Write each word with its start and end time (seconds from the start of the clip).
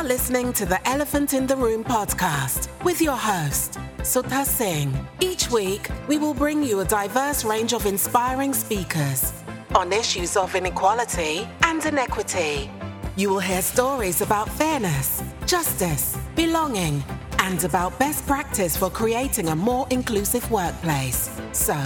are 0.00 0.04
listening 0.04 0.50
to 0.50 0.64
the 0.64 0.88
Elephant 0.88 1.34
in 1.34 1.46
the 1.46 1.54
Room 1.54 1.84
podcast 1.84 2.70
with 2.84 3.02
your 3.02 3.18
host, 3.18 3.78
Sudha 4.02 4.46
Singh. 4.46 4.94
Each 5.20 5.50
week, 5.50 5.90
we 6.08 6.16
will 6.16 6.32
bring 6.32 6.62
you 6.62 6.80
a 6.80 6.86
diverse 6.86 7.44
range 7.44 7.74
of 7.74 7.84
inspiring 7.84 8.54
speakers 8.54 9.30
on 9.74 9.92
issues 9.92 10.38
of 10.38 10.54
inequality 10.54 11.46
and 11.64 11.84
inequity. 11.84 12.70
You 13.16 13.28
will 13.28 13.40
hear 13.40 13.60
stories 13.60 14.22
about 14.22 14.48
fairness, 14.48 15.22
justice, 15.44 16.16
belonging, 16.34 17.04
and 17.38 17.62
about 17.64 17.98
best 17.98 18.26
practice 18.26 18.74
for 18.74 18.88
creating 18.88 19.48
a 19.48 19.56
more 19.56 19.86
inclusive 19.90 20.50
workplace. 20.50 21.28
So, 21.52 21.76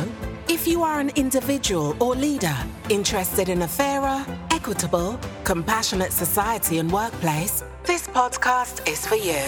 if 0.46 0.68
you 0.68 0.84
are 0.84 1.00
an 1.00 1.10
individual 1.16 1.96
or 2.00 2.14
leader 2.14 2.56
interested 2.90 3.48
in 3.48 3.62
a 3.62 3.68
fairer, 3.68 4.24
equitable, 4.64 5.18
compassionate 5.44 6.10
society 6.10 6.78
and 6.78 6.90
workplace, 6.90 7.62
this 7.84 8.06
podcast 8.08 8.80
is 8.88 9.06
for 9.06 9.16
you. 9.16 9.42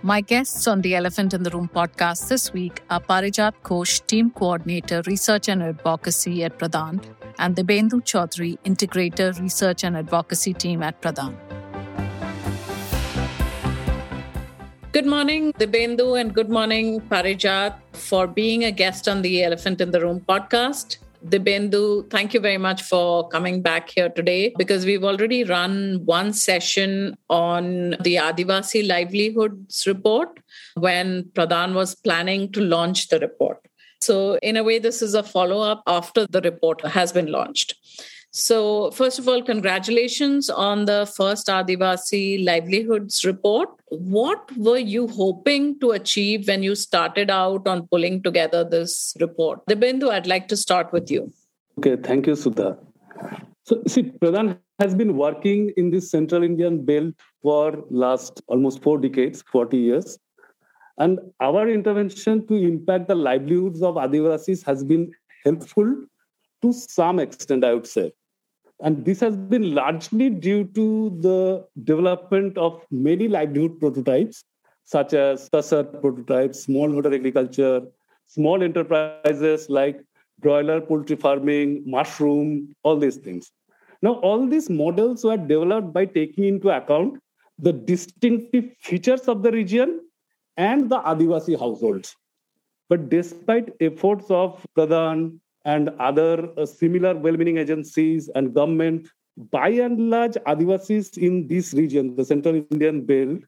My 0.00 0.22
guests 0.22 0.66
on 0.66 0.80
the 0.80 0.94
Elephant 0.94 1.34
in 1.34 1.42
the 1.42 1.50
Room 1.50 1.68
podcast 1.68 2.28
this 2.28 2.50
week 2.50 2.80
are 2.88 2.98
Parijat 2.98 3.52
Ghosh, 3.62 4.06
Team 4.06 4.30
Coordinator, 4.30 5.02
Research 5.06 5.50
and 5.50 5.62
Advocacy 5.62 6.44
at 6.44 6.58
PRADAN, 6.58 7.02
and 7.38 7.54
Dibyendu 7.54 8.00
Chaudhuri, 8.10 8.56
Integrator, 8.64 9.38
Research 9.38 9.84
and 9.84 9.94
Advocacy 9.94 10.54
Team 10.54 10.82
at 10.82 10.98
PRADAN. 11.02 11.36
Good 14.92 15.04
morning, 15.04 15.52
Dibyendu, 15.52 16.18
and 16.18 16.32
good 16.32 16.48
morning, 16.48 17.02
Parijat, 17.02 17.74
for 17.92 18.26
being 18.26 18.64
a 18.64 18.72
guest 18.72 19.08
on 19.08 19.20
the 19.20 19.44
Elephant 19.44 19.82
in 19.82 19.90
the 19.90 20.00
Room 20.00 20.24
podcast. 20.26 20.96
Dibyendu, 21.26 22.08
thank 22.10 22.32
you 22.32 22.40
very 22.40 22.58
much 22.58 22.82
for 22.82 23.28
coming 23.28 23.60
back 23.60 23.90
here 23.90 24.08
today 24.08 24.54
because 24.56 24.84
we've 24.84 25.02
already 25.02 25.42
run 25.42 26.02
one 26.04 26.32
session 26.32 27.16
on 27.28 27.90
the 28.02 28.16
Adivasi 28.16 28.86
Livelihoods 28.86 29.86
report 29.86 30.38
when 30.74 31.28
PRADAN 31.34 31.74
was 31.74 31.96
planning 31.96 32.52
to 32.52 32.60
launch 32.60 33.08
the 33.08 33.18
report. 33.18 33.58
So, 34.00 34.38
in 34.42 34.56
a 34.56 34.62
way, 34.62 34.78
this 34.78 35.02
is 35.02 35.14
a 35.14 35.24
follow 35.24 35.60
up 35.60 35.82
after 35.88 36.24
the 36.26 36.40
report 36.40 36.82
has 36.82 37.10
been 37.10 37.32
launched. 37.32 37.74
So, 38.38 38.92
first 38.92 39.18
of 39.18 39.26
all, 39.26 39.42
congratulations 39.42 40.48
on 40.48 40.84
the 40.84 41.12
first 41.12 41.48
Adivasi 41.48 42.44
livelihoods 42.44 43.24
report. 43.24 43.68
What 43.88 44.56
were 44.56 44.78
you 44.78 45.08
hoping 45.08 45.80
to 45.80 45.90
achieve 45.90 46.46
when 46.46 46.62
you 46.62 46.76
started 46.76 47.30
out 47.30 47.66
on 47.66 47.88
pulling 47.88 48.22
together 48.22 48.62
this 48.62 49.16
report? 49.20 49.66
Dibyendu, 49.66 50.10
I'd 50.10 50.28
like 50.28 50.46
to 50.48 50.56
start 50.56 50.92
with 50.92 51.10
you. 51.10 51.32
Okay, 51.80 51.96
thank 51.96 52.28
you, 52.28 52.36
Sudha. 52.36 52.78
So, 53.64 53.82
see, 53.88 54.04
PRADAN 54.04 54.56
has 54.78 54.94
been 54.94 55.16
working 55.16 55.72
in 55.76 55.90
this 55.90 56.08
Central 56.08 56.44
Indian 56.44 56.84
belt 56.84 57.14
for 57.42 57.82
last 57.90 58.40
almost 58.46 58.84
four 58.84 58.98
decades, 58.98 59.42
40 59.50 59.76
years. 59.76 60.16
And 60.98 61.18
our 61.40 61.68
intervention 61.68 62.46
to 62.46 62.54
impact 62.54 63.08
the 63.08 63.16
livelihoods 63.16 63.82
of 63.82 63.96
Adivasis 63.96 64.64
has 64.64 64.84
been 64.84 65.10
helpful 65.44 66.04
to 66.62 66.72
some 66.72 67.18
extent, 67.18 67.64
I 67.64 67.74
would 67.74 67.86
say. 67.88 68.12
And 68.80 69.04
this 69.04 69.20
has 69.20 69.36
been 69.36 69.74
largely 69.74 70.30
due 70.30 70.64
to 70.64 71.10
the 71.20 71.66
development 71.82 72.56
of 72.56 72.84
many 72.90 73.26
livelihood 73.26 73.80
prototypes, 73.80 74.44
such 74.84 75.14
as 75.14 75.48
TASAR 75.50 76.00
prototypes, 76.00 76.66
smallholder 76.66 77.12
agriculture, 77.14 77.82
small 78.26 78.62
enterprises 78.62 79.68
like 79.68 80.04
broiler 80.38 80.80
poultry 80.80 81.16
farming, 81.16 81.82
mushroom, 81.86 82.74
all 82.84 82.96
these 82.96 83.16
things. 83.16 83.50
Now, 84.00 84.14
all 84.20 84.46
these 84.46 84.70
models 84.70 85.24
were 85.24 85.36
developed 85.36 85.92
by 85.92 86.04
taking 86.04 86.44
into 86.44 86.70
account 86.70 87.18
the 87.58 87.72
distinctive 87.72 88.72
features 88.78 89.22
of 89.22 89.42
the 89.42 89.50
region 89.50 90.00
and 90.56 90.88
the 90.88 91.00
Adivasi 91.00 91.58
households. 91.58 92.14
But 92.88 93.08
despite 93.08 93.72
efforts 93.80 94.30
of 94.30 94.64
PRADAN, 94.74 95.40
and 95.74 95.90
other 96.08 96.48
uh, 96.56 96.64
similar 96.64 97.14
well-meaning 97.24 97.58
agencies 97.62 98.28
and 98.34 98.54
government, 98.54 99.08
by 99.56 99.68
and 99.86 100.10
large, 100.10 100.36
Adivasis 100.52 101.18
in 101.18 101.46
this 101.46 101.74
region, 101.80 102.16
the 102.16 102.24
Central 102.24 102.56
Indian 102.76 103.04
Belt, 103.10 103.40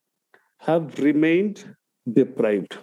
have 0.58 0.98
remained 0.98 1.64
deprived. 2.12 2.76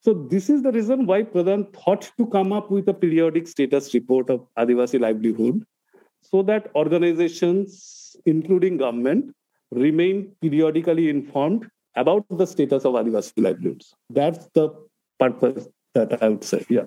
So 0.00 0.14
this 0.30 0.48
is 0.54 0.62
the 0.62 0.72
reason 0.72 1.04
why 1.10 1.18
PRADAN 1.34 1.66
thought 1.74 2.10
to 2.18 2.26
come 2.26 2.52
up 2.52 2.70
with 2.76 2.88
a 2.88 2.94
periodic 2.94 3.46
status 3.46 3.92
report 3.94 4.30
of 4.30 4.46
Adivasi 4.58 4.98
livelihood, 4.98 5.62
so 6.22 6.42
that 6.42 6.70
organizations, 6.74 8.16
including 8.26 8.78
government, 8.78 9.34
remain 9.70 10.34
periodically 10.40 11.08
informed 11.08 11.68
about 11.96 12.26
the 12.30 12.46
status 12.46 12.84
of 12.84 12.94
Adivasi 12.94 13.44
livelihoods. 13.46 13.94
That's 14.10 14.48
the 14.54 14.70
purpose 15.20 15.68
that 15.94 16.20
I 16.22 16.30
would 16.30 16.44
say. 16.44 16.64
Yeah. 16.68 16.86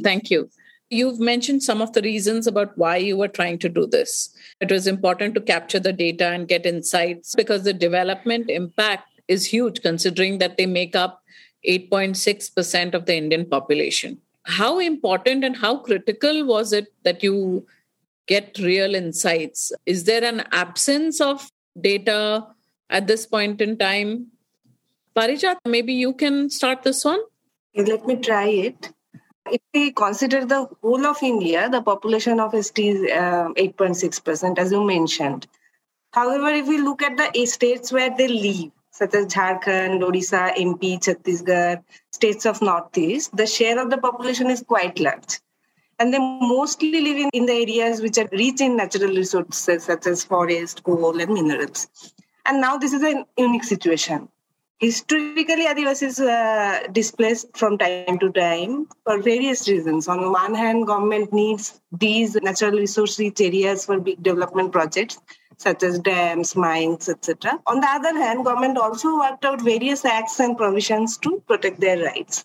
Thank 0.00 0.30
you. 0.30 0.48
You've 0.90 1.20
mentioned 1.20 1.62
some 1.62 1.80
of 1.80 1.94
the 1.94 2.02
reasons 2.02 2.46
about 2.46 2.76
why 2.76 2.98
you 2.98 3.16
were 3.16 3.28
trying 3.28 3.58
to 3.60 3.68
do 3.68 3.86
this. 3.86 4.34
It 4.60 4.70
was 4.70 4.86
important 4.86 5.34
to 5.34 5.40
capture 5.40 5.80
the 5.80 5.92
data 5.92 6.28
and 6.28 6.46
get 6.46 6.66
insights 6.66 7.34
because 7.34 7.64
the 7.64 7.72
development 7.72 8.50
impact 8.50 9.08
is 9.26 9.46
huge 9.46 9.80
considering 9.80 10.38
that 10.38 10.58
they 10.58 10.66
make 10.66 10.94
up 10.94 11.22
8.6% 11.66 12.94
of 12.94 13.06
the 13.06 13.16
Indian 13.16 13.46
population. 13.46 14.18
How 14.44 14.80
important 14.80 15.44
and 15.44 15.56
how 15.56 15.78
critical 15.78 16.44
was 16.44 16.72
it 16.72 16.88
that 17.04 17.22
you 17.22 17.66
get 18.26 18.58
real 18.58 18.94
insights? 18.94 19.72
Is 19.86 20.04
there 20.04 20.24
an 20.24 20.44
absence 20.52 21.20
of 21.20 21.50
data 21.80 22.46
at 22.90 23.06
this 23.06 23.24
point 23.24 23.60
in 23.60 23.78
time? 23.78 24.26
Parijat, 25.16 25.56
maybe 25.66 25.92
you 25.92 26.12
can 26.12 26.50
start 26.50 26.82
this 26.82 27.04
one. 27.04 27.20
Let 27.74 28.06
me 28.06 28.16
try 28.16 28.48
it. 28.48 28.92
If 29.50 29.60
we 29.74 29.92
consider 29.92 30.44
the 30.44 30.68
whole 30.80 31.06
of 31.06 31.22
India, 31.22 31.68
the 31.68 31.82
population 31.82 32.38
of 32.38 32.54
ST 32.64 32.78
is 32.78 33.10
uh, 33.10 33.48
8.6%, 33.56 34.58
as 34.58 34.70
you 34.70 34.84
mentioned. 34.84 35.46
However, 36.12 36.48
if 36.48 36.68
we 36.68 36.78
look 36.78 37.02
at 37.02 37.16
the 37.16 37.46
states 37.46 37.90
where 37.90 38.14
they 38.16 38.28
live, 38.28 38.70
such 38.90 39.14
as 39.14 39.26
Jharkhand, 39.26 40.00
Odisha, 40.00 40.54
MP, 40.54 40.98
Chhattisgarh, 41.00 41.82
states 42.12 42.46
of 42.46 42.62
Northeast, 42.62 43.34
the 43.36 43.46
share 43.46 43.82
of 43.82 43.90
the 43.90 43.98
population 43.98 44.50
is 44.50 44.62
quite 44.62 45.00
large. 45.00 45.40
And 45.98 46.12
they 46.12 46.18
mostly 46.18 47.00
live 47.00 47.16
in, 47.16 47.30
in 47.32 47.46
the 47.46 47.52
areas 47.52 48.00
which 48.00 48.18
are 48.18 48.28
rich 48.32 48.60
in 48.60 48.76
natural 48.76 49.10
resources 49.10 49.84
such 49.84 50.06
as 50.06 50.24
forest, 50.24 50.82
coal, 50.84 51.18
and 51.20 51.32
minerals. 51.32 51.88
And 52.44 52.60
now 52.60 52.76
this 52.76 52.92
is 52.92 53.02
a 53.02 53.24
unique 53.36 53.64
situation 53.64 54.28
historically 54.82 55.66
adivasis 55.72 56.16
uh, 56.36 56.88
displaced 56.98 57.56
from 57.56 57.78
time 57.78 58.18
to 58.18 58.28
time 58.32 58.72
for 59.04 59.22
various 59.22 59.68
reasons 59.68 60.08
on 60.08 60.32
one 60.32 60.54
hand 60.62 60.88
government 60.88 61.32
needs 61.32 61.80
these 62.04 62.34
natural 62.48 62.72
resource 62.84 63.16
rich 63.20 63.40
areas 63.40 63.84
for 63.86 64.00
big 64.08 64.20
development 64.28 64.72
projects 64.72 65.20
such 65.66 65.84
as 65.88 66.00
dams 66.08 66.56
mines 66.64 67.08
etc 67.14 67.52
on 67.74 67.78
the 67.84 67.90
other 67.98 68.14
hand 68.24 68.44
government 68.48 68.76
also 68.76 69.12
worked 69.20 69.44
out 69.44 69.62
various 69.70 70.04
acts 70.04 70.40
and 70.40 70.58
provisions 70.64 71.16
to 71.16 71.40
protect 71.46 71.78
their 71.78 72.02
rights 72.04 72.44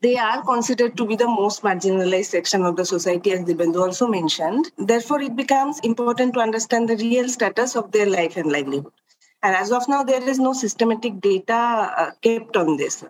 they 0.00 0.16
are 0.16 0.42
considered 0.42 0.96
to 0.96 1.06
be 1.06 1.16
the 1.16 1.28
most 1.28 1.62
marginalized 1.62 2.32
section 2.36 2.64
of 2.64 2.74
the 2.74 2.84
society, 2.84 3.30
as 3.30 3.44
Dibyendu 3.44 3.80
also 3.80 4.08
mentioned. 4.08 4.72
Therefore, 4.76 5.20
it 5.20 5.36
becomes 5.36 5.78
important 5.84 6.34
to 6.34 6.40
understand 6.40 6.88
the 6.88 6.96
real 6.96 7.28
status 7.28 7.76
of 7.76 7.92
their 7.92 8.10
life 8.10 8.36
and 8.36 8.50
livelihood. 8.50 8.90
And 9.42 9.56
as 9.56 9.72
of 9.72 9.88
now, 9.88 10.02
there 10.02 10.22
is 10.22 10.38
no 10.38 10.52
systematic 10.52 11.20
data 11.20 11.52
uh, 11.96 12.10
kept 12.22 12.56
on 12.56 12.76
this. 12.76 13.04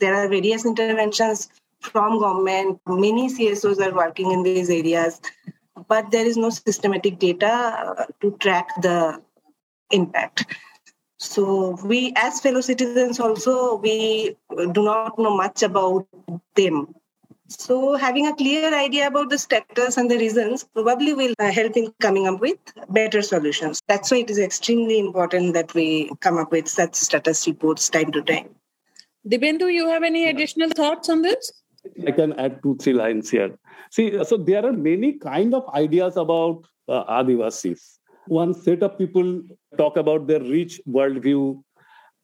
There 0.00 0.14
are 0.14 0.28
various 0.28 0.66
interventions 0.66 1.48
from 1.80 2.18
government. 2.18 2.80
Many 2.86 3.28
CSOs 3.28 3.80
are 3.80 3.94
working 3.94 4.32
in 4.32 4.42
these 4.42 4.68
areas, 4.68 5.20
but 5.88 6.10
there 6.10 6.26
is 6.26 6.36
no 6.36 6.50
systematic 6.50 7.18
data 7.18 7.46
uh, 7.46 8.04
to 8.20 8.32
track 8.38 8.68
the 8.82 9.22
impact. 9.90 10.46
So 11.18 11.78
we, 11.84 12.12
as 12.16 12.40
fellow 12.40 12.60
citizens, 12.60 13.20
also 13.20 13.76
we 13.76 14.36
do 14.72 14.82
not 14.82 15.18
know 15.18 15.36
much 15.36 15.62
about 15.62 16.06
them. 16.56 16.94
So, 17.48 17.96
having 17.96 18.26
a 18.26 18.34
clear 18.34 18.74
idea 18.74 19.06
about 19.06 19.30
the 19.30 19.38
status 19.38 19.96
and 19.96 20.10
the 20.10 20.18
reasons 20.18 20.64
probably 20.64 21.14
will 21.14 21.34
uh, 21.38 21.52
help 21.52 21.76
in 21.76 21.92
coming 22.00 22.26
up 22.26 22.40
with 22.40 22.58
better 22.88 23.22
solutions. 23.22 23.80
That's 23.86 24.10
why 24.10 24.18
it 24.18 24.30
is 24.30 24.38
extremely 24.38 24.98
important 24.98 25.54
that 25.54 25.72
we 25.72 26.10
come 26.20 26.38
up 26.38 26.50
with 26.50 26.66
such 26.66 26.96
status 26.96 27.46
reports 27.46 27.88
time 27.88 28.10
to 28.12 28.22
time. 28.22 28.48
Dibyendu, 29.28 29.72
you 29.72 29.88
have 29.88 30.02
any 30.02 30.28
additional 30.28 30.70
thoughts 30.70 31.08
on 31.08 31.22
this? 31.22 31.52
I 32.06 32.10
can 32.10 32.32
add 32.34 32.62
two, 32.62 32.76
three 32.76 32.94
lines 32.94 33.30
here. 33.30 33.56
See, 33.92 34.24
so 34.24 34.36
there 34.36 34.66
are 34.66 34.72
many 34.72 35.12
kind 35.12 35.54
of 35.54 35.68
ideas 35.72 36.16
about 36.16 36.66
uh, 36.88 37.04
Adivasis. 37.04 37.98
One 38.26 38.54
set 38.54 38.82
of 38.82 38.98
people 38.98 39.42
talk 39.78 39.96
about 39.96 40.26
their 40.26 40.40
rich 40.40 40.80
worldview, 40.88 41.62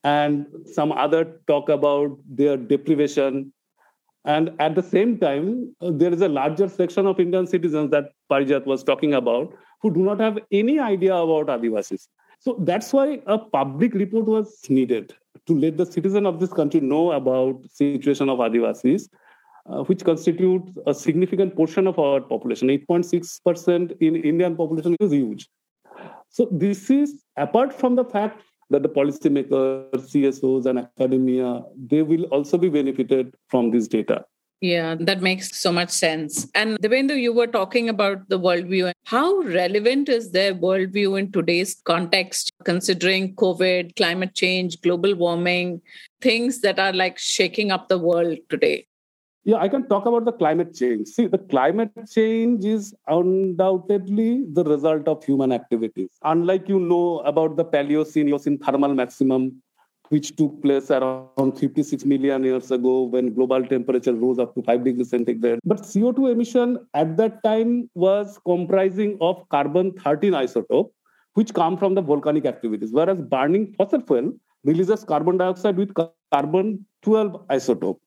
and 0.03 0.47
some 0.65 0.91
other 0.91 1.39
talk 1.47 1.69
about 1.69 2.17
their 2.27 2.57
deprivation 2.57 3.52
and 4.25 4.51
at 4.59 4.75
the 4.75 4.83
same 4.83 5.17
time, 5.17 5.75
uh, 5.81 5.91
there 5.91 6.13
is 6.13 6.21
a 6.21 6.29
larger 6.29 6.69
section 6.69 7.05
of 7.05 7.19
Indian 7.19 7.45
citizens 7.45 7.91
that 7.91 8.11
Parijat 8.31 8.65
was 8.65 8.83
talking 8.83 9.13
about, 9.13 9.53
who 9.81 9.93
do 9.93 9.99
not 9.99 10.19
have 10.19 10.39
any 10.51 10.79
idea 10.79 11.13
about 11.13 11.47
Adivasis. 11.47 12.07
So 12.39 12.57
that's 12.59 12.93
why 12.93 13.21
a 13.25 13.37
public 13.37 13.93
report 13.93 14.25
was 14.25 14.59
needed 14.69 15.13
to 15.47 15.57
let 15.57 15.77
the 15.77 15.85
citizen 15.85 16.25
of 16.25 16.39
this 16.39 16.53
country 16.53 16.79
know 16.79 17.11
about 17.11 17.61
situation 17.69 18.29
of 18.29 18.39
Adivasis, 18.39 19.09
uh, 19.65 19.83
which 19.83 20.05
constitutes 20.05 20.71
a 20.87 20.93
significant 20.93 21.55
portion 21.55 21.85
of 21.85 21.99
our 21.99 22.21
population. 22.21 22.69
8.6% 22.69 23.97
in 23.99 24.15
Indian 24.15 24.55
population 24.55 24.95
is 25.01 25.11
huge. 25.11 25.49
So 26.29 26.47
this 26.51 26.89
is 26.89 27.23
apart 27.37 27.73
from 27.73 27.95
the 27.95 28.05
fact 28.05 28.41
that 28.73 28.83
the 28.83 28.89
policymakers, 28.89 29.89
CSOs, 30.11 30.65
and 30.65 30.79
academia 30.79 31.61
they 31.77 32.01
will 32.01 32.23
also 32.25 32.57
be 32.57 32.69
benefited 32.69 33.33
from 33.47 33.71
this 33.71 33.87
data. 33.87 34.25
Yeah, 34.61 34.95
that 34.97 35.21
makes 35.21 35.57
so 35.59 35.73
much 35.73 35.89
sense. 35.89 36.47
And 36.55 36.77
Dibyendu, 36.79 37.21
you 37.21 37.33
were 37.33 37.47
talking 37.47 37.89
about 37.89 38.29
the 38.29 38.39
worldview. 38.39 38.93
How 39.03 39.39
relevant 39.39 40.07
is 40.07 40.31
their 40.31 40.55
worldview 40.55 41.19
in 41.19 41.33
today's 41.33 41.75
context, 41.83 42.49
considering 42.63 43.35
COVID, 43.35 43.97
climate 43.97 44.33
change, 44.35 44.79
global 44.79 45.15
warming, 45.15 45.81
things 46.21 46.61
that 46.61 46.79
are 46.79 46.93
like 46.93 47.19
shaking 47.19 47.71
up 47.71 47.89
the 47.89 47.99
world 47.99 48.37
today? 48.49 48.87
Yeah, 49.45 49.57
I 49.57 49.67
can 49.67 49.89
talk 49.89 50.05
about 50.05 50.23
the 50.23 50.31
climate 50.31 50.73
change. 50.73 51.09
See, 51.09 51.27
the 51.27 51.37
climate 51.37 51.91
change 52.09 52.63
is 52.63 52.95
undoubtedly 53.07 54.45
the 54.49 54.63
result 54.63 55.09
of 55.09 55.21
human 55.25 55.51
activities. 55.51 56.11
Unlike 56.23 56.69
you 56.69 56.79
know 56.79 57.19
about 57.19 57.57
the 57.57 57.65
Paleocene, 57.65 58.29
Eocene 58.29 58.57
thermal 58.57 58.93
maximum, 58.93 59.61
which 60.07 60.37
took 60.37 60.61
place 60.61 60.89
around 60.91 61.59
56 61.59 62.05
million 62.05 62.45
years 62.45 62.71
ago 62.71 63.03
when 63.03 63.33
global 63.33 63.65
temperature 63.65 64.13
rose 64.13 64.39
up 64.39 64.55
to 64.55 64.61
5 64.63 64.85
degrees 64.85 65.09
centigrade. 65.09 65.59
But 65.65 65.81
CO2 65.81 66.31
emission 66.31 66.77
at 66.93 67.17
that 67.17 67.43
time 67.43 67.89
was 67.95 68.39
comprising 68.45 69.17
of 69.19 69.43
carbon 69.49 69.91
13 69.91 70.31
isotope, 70.31 70.91
which 71.33 71.53
come 71.53 71.77
from 71.77 71.95
the 71.95 72.01
volcanic 72.01 72.45
activities, 72.45 72.93
whereas 72.93 73.19
burning 73.19 73.73
fossil 73.77 73.99
fuel 73.99 74.31
releases 74.63 75.03
carbon 75.03 75.35
dioxide 75.35 75.75
with 75.75 75.93
carbon 76.31 76.85
12 77.01 77.45
isotope 77.49 77.97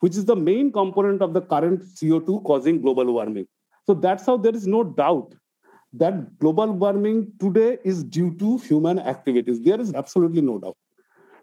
which 0.00 0.16
is 0.16 0.24
the 0.24 0.36
main 0.36 0.72
component 0.72 1.22
of 1.22 1.34
the 1.34 1.40
current 1.40 1.82
CO2 1.82 2.44
causing 2.44 2.80
global 2.80 3.12
warming. 3.12 3.46
So 3.86 3.94
that's 3.94 4.26
how 4.26 4.36
there 4.36 4.54
is 4.54 4.66
no 4.66 4.84
doubt 4.84 5.34
that 5.92 6.38
global 6.38 6.72
warming 6.72 7.32
today 7.40 7.78
is 7.84 8.04
due 8.04 8.34
to 8.38 8.58
human 8.58 8.98
activities. 8.98 9.62
There 9.62 9.80
is 9.80 9.94
absolutely 9.94 10.42
no 10.42 10.58
doubt. 10.58 10.76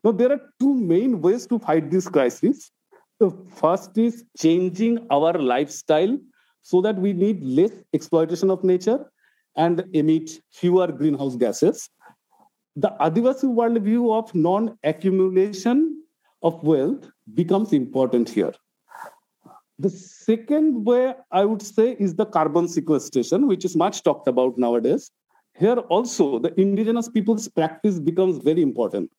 Now, 0.03 0.11
there 0.11 0.31
are 0.31 0.41
two 0.59 0.73
main 0.75 1.21
ways 1.21 1.47
to 1.47 1.59
fight 1.59 1.89
this 1.89 2.07
crisis. 2.07 2.71
The 3.19 3.31
first 3.55 3.97
is 3.97 4.25
changing 4.37 5.07
our 5.09 5.33
lifestyle 5.33 6.17
so 6.61 6.81
that 6.81 6.97
we 6.97 7.13
need 7.13 7.43
less 7.43 7.71
exploitation 7.93 8.49
of 8.49 8.63
nature 8.63 9.09
and 9.55 9.85
emit 9.93 10.31
fewer 10.51 10.87
greenhouse 10.87 11.35
gases. 11.35 11.89
The 12.75 12.89
Adivasi 12.99 13.45
worldview 13.45 14.17
of 14.17 14.33
non 14.35 14.77
accumulation 14.83 16.02
of 16.43 16.61
wealth 16.63 17.09
becomes 17.33 17.73
important 17.73 18.29
here. 18.29 18.53
The 19.79 19.89
second 19.89 20.85
way 20.85 21.15
I 21.31 21.45
would 21.45 21.61
say 21.61 21.95
is 21.99 22.15
the 22.15 22.25
carbon 22.25 22.67
sequestration, 22.67 23.47
which 23.47 23.65
is 23.65 23.75
much 23.75 24.03
talked 24.03 24.27
about 24.27 24.57
nowadays. 24.57 25.09
Here 25.57 25.77
also, 25.77 26.39
the 26.39 26.57
indigenous 26.59 27.09
people's 27.09 27.47
practice 27.47 27.99
becomes 27.99 28.37
very 28.37 28.61
important. 28.61 29.11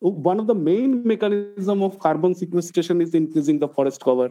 One 0.00 0.38
of 0.38 0.46
the 0.46 0.54
main 0.54 1.06
mechanism 1.06 1.82
of 1.82 1.98
carbon 1.98 2.34
sequestration 2.34 3.00
is 3.00 3.14
increasing 3.14 3.58
the 3.58 3.68
forest 3.68 4.02
cover. 4.02 4.30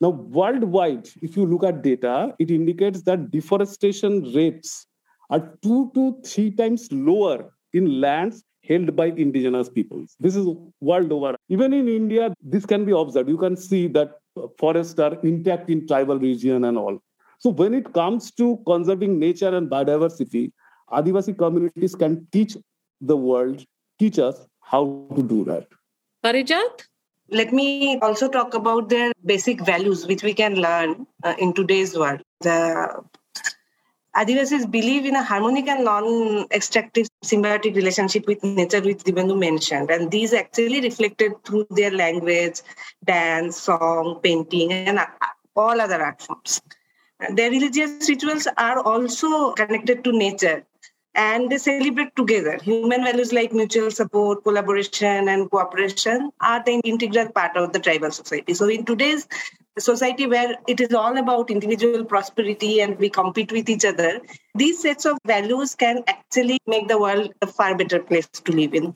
Now, 0.00 0.10
worldwide, 0.10 1.08
if 1.22 1.36
you 1.36 1.46
look 1.46 1.64
at 1.64 1.82
data, 1.82 2.34
it 2.38 2.50
indicates 2.50 3.02
that 3.02 3.30
deforestation 3.30 4.32
rates 4.32 4.86
are 5.30 5.56
two 5.62 5.90
to 5.94 6.20
three 6.24 6.50
times 6.50 6.88
lower 6.92 7.50
in 7.72 8.00
lands 8.00 8.44
held 8.68 8.94
by 8.94 9.06
indigenous 9.06 9.68
peoples. 9.68 10.16
This 10.20 10.36
is 10.36 10.46
world 10.80 11.10
over. 11.10 11.36
Even 11.48 11.72
in 11.72 11.88
India, 11.88 12.34
this 12.42 12.66
can 12.66 12.84
be 12.84 12.92
observed. 12.92 13.28
You 13.28 13.38
can 13.38 13.56
see 13.56 13.88
that 13.88 14.18
forests 14.58 14.98
are 14.98 15.14
intact 15.22 15.70
in 15.70 15.86
tribal 15.86 16.18
region 16.18 16.64
and 16.64 16.76
all. 16.76 16.98
So 17.38 17.50
when 17.50 17.74
it 17.74 17.92
comes 17.92 18.30
to 18.32 18.60
conserving 18.66 19.18
nature 19.18 19.56
and 19.56 19.70
biodiversity, 19.70 20.52
Adivasi 20.90 21.36
communities 21.36 21.94
can 21.94 22.26
teach 22.32 22.56
the 23.00 23.16
world, 23.16 23.64
teach 23.98 24.18
us 24.18 24.46
how 24.60 25.06
to 25.14 25.22
do 25.22 25.44
that. 25.44 25.66
Parijat? 26.24 26.86
Let 27.30 27.52
me 27.52 27.98
also 28.00 28.28
talk 28.28 28.54
about 28.54 28.88
their 28.88 29.12
basic 29.24 29.60
values, 29.60 30.06
which 30.06 30.22
we 30.22 30.32
can 30.32 30.54
learn 30.54 31.06
uh, 31.22 31.34
in 31.38 31.52
today's 31.52 31.96
world. 31.96 32.22
The 32.40 33.04
Adivasis 34.18 34.68
believe 34.68 35.06
in 35.06 35.14
a 35.14 35.22
harmonic 35.22 35.68
and 35.68 35.84
non-extractive 35.84 37.06
symbiotic 37.24 37.76
relationship 37.76 38.26
with 38.26 38.42
nature, 38.42 38.80
which 38.80 39.04
Dibyendu 39.04 39.38
mentioned. 39.38 39.90
And 39.90 40.10
these 40.10 40.32
actually 40.32 40.80
reflected 40.80 41.44
through 41.44 41.66
their 41.70 41.92
language, 41.92 42.60
dance, 43.04 43.60
song, 43.62 44.18
painting, 44.20 44.72
and 44.72 44.98
uh, 44.98 45.06
all 45.54 45.80
other 45.80 46.02
art 46.02 46.20
forms. 46.20 46.60
Their 47.32 47.50
religious 47.50 48.08
rituals 48.08 48.48
are 48.56 48.80
also 48.80 49.52
connected 49.52 50.02
to 50.02 50.12
nature 50.12 50.64
and 51.14 51.50
they 51.50 51.58
celebrate 51.58 52.14
together. 52.16 52.58
Human 52.62 53.04
values 53.04 53.32
like 53.32 53.52
mutual 53.52 53.90
support, 53.90 54.42
collaboration, 54.44 55.28
and 55.28 55.50
cooperation 55.50 56.30
are 56.40 56.62
the 56.64 56.80
integral 56.84 57.30
part 57.30 57.56
of 57.56 57.72
the 57.72 57.80
tribal 57.80 58.10
society. 58.10 58.54
So, 58.54 58.68
in 58.68 58.84
today's 58.84 59.26
society 59.80 60.26
where 60.26 60.56
it 60.66 60.80
is 60.80 60.92
all 60.94 61.16
about 61.16 61.50
individual 61.50 62.04
prosperity 62.04 62.80
and 62.80 62.98
we 62.98 63.08
compete 63.08 63.52
with 63.52 63.68
each 63.68 63.84
other, 63.84 64.20
these 64.54 64.80
sets 64.80 65.04
of 65.04 65.18
values 65.26 65.74
can 65.74 66.02
actually 66.06 66.58
make 66.66 66.88
the 66.88 66.98
world 66.98 67.32
a 67.42 67.46
far 67.46 67.76
better 67.76 68.00
place 68.00 68.26
to 68.28 68.52
live 68.52 68.74
in. 68.74 68.94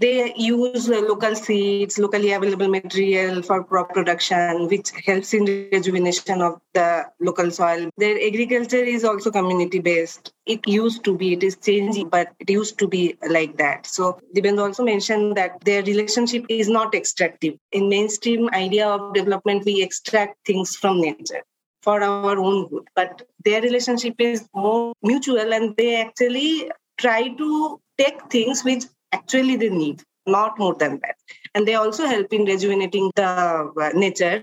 They 0.00 0.34
use 0.36 0.88
local 0.88 1.34
seeds, 1.34 1.98
locally 1.98 2.32
available 2.32 2.68
material 2.68 3.42
for 3.42 3.64
crop 3.64 3.94
production, 3.94 4.68
which 4.68 4.90
helps 5.06 5.32
in 5.34 5.44
rejuvenation 5.46 6.42
of 6.42 6.60
the 6.74 7.06
local 7.20 7.50
soil. 7.50 7.90
Their 7.96 8.16
agriculture 8.16 8.76
is 8.76 9.02
also 9.02 9.30
community 9.30 9.78
based. 9.78 10.32
It 10.46 10.66
used 10.68 11.04
to 11.04 11.16
be, 11.16 11.32
it 11.32 11.42
is 11.42 11.56
changing, 11.56 12.10
but 12.10 12.28
it 12.38 12.50
used 12.50 12.78
to 12.78 12.86
be 12.86 13.16
like 13.28 13.56
that. 13.56 13.86
So 13.86 14.20
Dibyendu 14.36 14.60
also 14.60 14.84
mentioned 14.84 15.36
that 15.36 15.58
their 15.64 15.82
relationship 15.82 16.44
is 16.48 16.68
not 16.68 16.94
extractive. 16.94 17.54
In 17.72 17.88
mainstream 17.88 18.48
idea 18.52 18.86
of 18.86 19.14
development, 19.14 19.64
we 19.64 19.82
extract 19.82 20.46
things 20.46 20.76
from 20.76 21.00
nature 21.00 21.42
for 21.82 22.02
our 22.02 22.38
own 22.38 22.68
good. 22.68 22.86
But 22.94 23.22
their 23.44 23.62
relationship 23.62 24.16
is 24.18 24.48
more 24.54 24.92
mutual 25.02 25.52
and 25.52 25.76
they 25.76 26.00
actually 26.00 26.70
try 26.98 27.28
to 27.28 27.80
take 27.96 28.30
things 28.30 28.64
which 28.64 28.84
actually 29.12 29.56
they 29.56 29.70
need, 29.70 30.02
not 30.26 30.58
more 30.58 30.74
than 30.74 31.00
that. 31.02 31.16
And 31.54 31.66
they 31.66 31.74
also 31.74 32.06
help 32.06 32.32
in 32.32 32.44
rejuvenating 32.44 33.10
the 33.16 33.24
uh, 33.24 33.90
nature, 33.94 34.42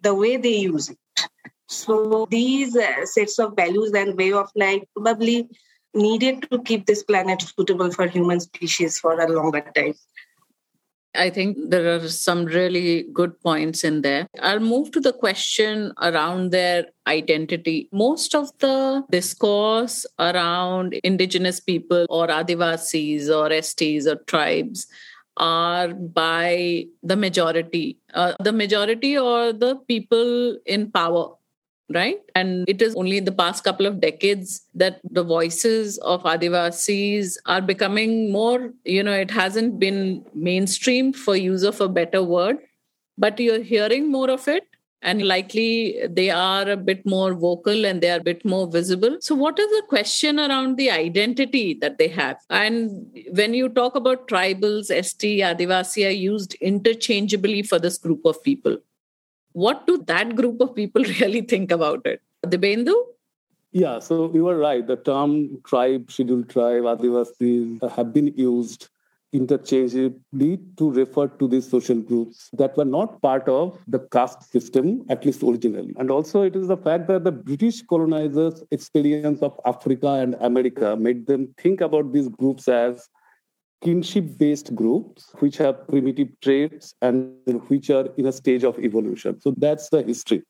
the 0.00 0.14
way 0.14 0.36
they 0.36 0.56
use 0.56 0.90
it. 0.90 0.98
So 1.68 2.26
these 2.30 2.76
uh, 2.76 3.06
sets 3.06 3.38
of 3.38 3.56
values 3.56 3.92
and 3.94 4.16
way 4.16 4.32
of 4.32 4.50
life 4.54 4.82
probably 4.94 5.48
needed 5.94 6.46
to 6.50 6.62
keep 6.62 6.86
this 6.86 7.02
planet 7.02 7.42
suitable 7.42 7.90
for 7.90 8.06
human 8.06 8.40
species 8.40 8.98
for 8.98 9.18
a 9.18 9.30
longer 9.30 9.60
time. 9.74 9.94
I 11.14 11.30
think 11.30 11.58
there 11.68 11.94
are 11.94 12.08
some 12.08 12.46
really 12.46 13.04
good 13.12 13.38
points 13.42 13.84
in 13.84 14.02
there. 14.02 14.26
I'll 14.40 14.60
move 14.60 14.90
to 14.92 15.00
the 15.00 15.12
question 15.12 15.92
around 16.00 16.50
their 16.52 16.86
identity. 17.06 17.88
Most 17.92 18.34
of 18.34 18.50
the 18.58 19.04
discourse 19.10 20.06
around 20.18 20.94
indigenous 21.04 21.60
people 21.60 22.06
or 22.08 22.28
Adivasis 22.28 23.28
or 23.28 23.50
STs 23.50 24.06
or 24.06 24.16
tribes 24.24 24.86
are 25.36 25.88
by 25.88 26.86
the 27.02 27.16
majority, 27.16 27.98
uh, 28.14 28.34
the 28.40 28.52
majority 28.52 29.18
or 29.18 29.52
the 29.52 29.76
people 29.88 30.58
in 30.66 30.90
power 30.90 31.34
right? 31.90 32.18
And 32.34 32.68
it 32.68 32.82
is 32.82 32.94
only 32.94 33.18
in 33.18 33.24
the 33.24 33.32
past 33.32 33.64
couple 33.64 33.86
of 33.86 34.00
decades 34.00 34.66
that 34.74 35.00
the 35.10 35.24
voices 35.24 35.98
of 35.98 36.22
Adivasis 36.22 37.36
are 37.46 37.60
becoming 37.60 38.32
more, 38.32 38.72
you 38.84 39.02
know, 39.02 39.12
it 39.12 39.30
hasn't 39.30 39.78
been 39.78 40.24
mainstream 40.34 41.12
for 41.12 41.36
use 41.36 41.62
of 41.62 41.80
a 41.80 41.88
better 41.88 42.22
word, 42.22 42.58
but 43.18 43.38
you're 43.38 43.62
hearing 43.62 44.10
more 44.10 44.30
of 44.30 44.48
it. 44.48 44.64
And 45.04 45.26
likely 45.26 45.98
they 46.08 46.30
are 46.30 46.70
a 46.70 46.76
bit 46.76 47.04
more 47.04 47.34
vocal 47.34 47.84
and 47.84 48.00
they 48.00 48.08
are 48.08 48.20
a 48.20 48.22
bit 48.22 48.44
more 48.44 48.68
visible. 48.68 49.16
So, 49.20 49.34
what 49.34 49.58
is 49.58 49.68
the 49.68 49.82
question 49.88 50.38
around 50.38 50.76
the 50.76 50.92
identity 50.92 51.74
that 51.80 51.98
they 51.98 52.06
have? 52.06 52.36
And 52.50 53.12
when 53.32 53.52
you 53.52 53.68
talk 53.68 53.96
about 53.96 54.28
tribals, 54.28 54.92
ST, 55.04 55.40
Adivasi 55.40 56.06
are 56.06 56.10
used 56.10 56.54
interchangeably 56.60 57.64
for 57.64 57.80
this 57.80 57.98
group 57.98 58.24
of 58.24 58.40
people 58.44 58.78
what 59.52 59.86
do 59.86 60.02
that 60.06 60.34
group 60.36 60.60
of 60.60 60.74
people 60.74 61.02
really 61.20 61.42
think 61.42 61.70
about 61.70 62.06
it? 62.06 62.20
Dibyendu? 62.44 62.94
Yeah, 63.72 64.00
so 64.00 64.30
you 64.34 64.44
were 64.44 64.58
right. 64.58 64.86
The 64.86 64.96
term 64.96 65.62
tribe, 65.64 66.10
scheduled 66.10 66.50
tribe, 66.50 66.82
Adivasis 66.82 67.90
have 67.92 68.12
been 68.12 68.34
used 68.36 68.88
interchangeably 69.32 70.60
to 70.76 70.90
refer 70.90 71.26
to 71.26 71.48
these 71.48 71.68
social 71.68 71.98
groups 71.98 72.50
that 72.52 72.76
were 72.76 72.84
not 72.84 73.20
part 73.22 73.48
of 73.48 73.78
the 73.88 74.00
caste 74.10 74.50
system, 74.52 75.02
at 75.08 75.24
least 75.24 75.42
originally. 75.42 75.94
And 75.98 76.10
also, 76.10 76.42
it 76.42 76.54
is 76.54 76.68
the 76.68 76.76
fact 76.76 77.06
that 77.08 77.24
the 77.24 77.32
British 77.32 77.80
colonizers' 77.82 78.62
experience 78.70 79.40
of 79.40 79.58
Africa 79.64 80.08
and 80.08 80.34
America 80.40 80.96
made 80.96 81.26
them 81.26 81.54
think 81.56 81.80
about 81.80 82.12
these 82.12 82.28
groups 82.28 82.68
as 82.68 83.08
kinship 83.82 84.38
based 84.38 84.74
groups 84.74 85.30
which 85.40 85.56
have 85.56 85.86
primitive 85.88 86.28
traits 86.40 86.94
and 87.02 87.34
which 87.68 87.90
are 87.90 88.08
in 88.16 88.26
a 88.26 88.32
stage 88.32 88.64
of 88.64 88.78
evolution. 88.78 89.40
So 89.40 89.54
that's 89.56 89.88
the 89.90 90.02
history. 90.02 90.42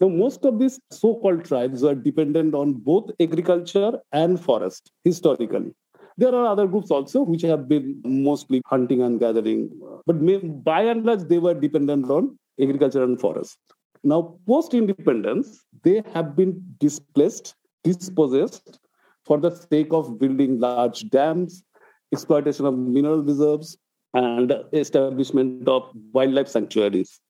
Now, 0.00 0.08
most 0.08 0.44
of 0.44 0.58
these 0.58 0.80
so 0.90 1.14
called 1.16 1.44
tribes 1.44 1.82
were 1.82 1.94
dependent 1.94 2.54
on 2.54 2.72
both 2.72 3.10
agriculture 3.20 3.92
and 4.12 4.40
forest 4.40 4.90
historically. 5.04 5.74
There 6.18 6.34
are 6.34 6.46
other 6.46 6.66
groups 6.66 6.90
also 6.90 7.22
which 7.22 7.42
have 7.42 7.68
been 7.68 8.00
mostly 8.04 8.62
hunting 8.66 9.02
and 9.02 9.18
gathering, 9.18 9.70
but 10.06 10.14
by 10.64 10.82
and 10.82 11.04
large, 11.04 11.22
they 11.22 11.38
were 11.38 11.54
dependent 11.54 12.10
on 12.10 12.38
agriculture 12.60 13.02
and 13.02 13.20
forest. 13.20 13.58
Now, 14.04 14.36
post 14.46 14.74
independence, 14.74 15.64
they 15.84 16.02
have 16.12 16.36
been 16.36 16.62
displaced, 16.78 17.54
dispossessed 17.84 18.80
for 19.24 19.38
the 19.38 19.50
sake 19.50 19.92
of 19.92 20.18
building 20.18 20.58
large 20.58 21.08
dams, 21.10 21.62
exploitation 22.12 22.66
of 22.66 22.76
mineral 22.76 23.22
reserves, 23.22 23.76
and 24.14 24.52
establishment 24.72 25.66
of 25.68 25.90
wildlife 26.12 26.48
sanctuaries. 26.48 27.20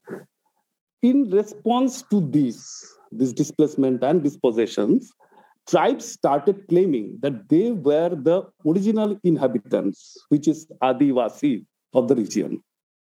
In 1.02 1.30
response 1.30 2.02
to 2.10 2.20
these, 2.30 2.68
this 3.12 3.32
displacement 3.32 4.02
and 4.02 4.22
dispossessions, 4.22 5.12
tribes 5.68 6.04
started 6.04 6.66
claiming 6.68 7.18
that 7.22 7.48
they 7.48 7.70
were 7.70 8.10
the 8.10 8.42
original 8.66 9.18
inhabitants, 9.22 10.16
which 10.28 10.48
is 10.48 10.66
Adivasi 10.82 11.64
of 11.94 12.08
the 12.08 12.16
region. 12.16 12.62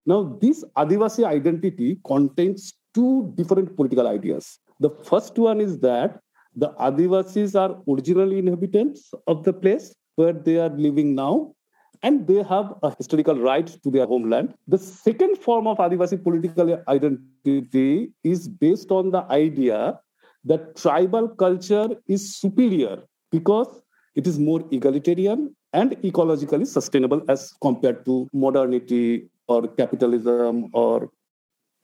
Now, 0.07 0.37
this 0.41 0.65
Adivasi 0.77 1.25
identity 1.25 2.00
contains 2.05 2.75
two 2.95 3.33
different 3.37 3.77
political 3.77 4.09
ideas. 4.09 4.59
The 4.81 4.91
first 4.91 5.39
one 5.39 5.61
is 5.61 5.79
that 5.81 6.21
the 6.57 6.71
Adivasis 6.71 7.55
are 7.55 7.81
original 7.89 8.33
inhabitants 8.33 9.12
of 9.29 9.45
the 9.45 9.53
place 9.53 9.95
where 10.17 10.33
they 10.33 10.57
are 10.57 10.71
living 10.71 11.15
now, 11.15 11.55
and 12.02 12.26
they 12.26 12.42
have 12.42 12.75
a 12.83 12.95
historical 12.97 13.38
right 13.38 13.66
to 13.83 13.90
their 13.90 14.07
homeland. 14.07 14.54
The 14.69 14.78
second 14.78 15.37
form 15.38 15.66
of 15.66 15.78
Adivasi 15.78 16.23
political 16.23 16.83
identity 16.88 18.12
is 18.25 18.49
based 18.49 18.90
on 18.90 19.11
the 19.11 19.23
idea 19.30 20.00
that 20.45 20.76
tribal 20.76 21.28
culture 21.28 21.88
is 22.09 22.37
superior 22.37 23.02
because 23.30 23.83
it 24.14 24.26
is 24.26 24.38
more 24.38 24.64
egalitarian 24.71 25.54
and 25.73 25.92
ecologically 26.02 26.66
sustainable 26.66 27.23
as 27.28 27.52
compared 27.62 28.04
to 28.07 28.28
modernity 28.33 29.28
or 29.47 29.69
capitalism 29.69 30.69
or 30.73 31.11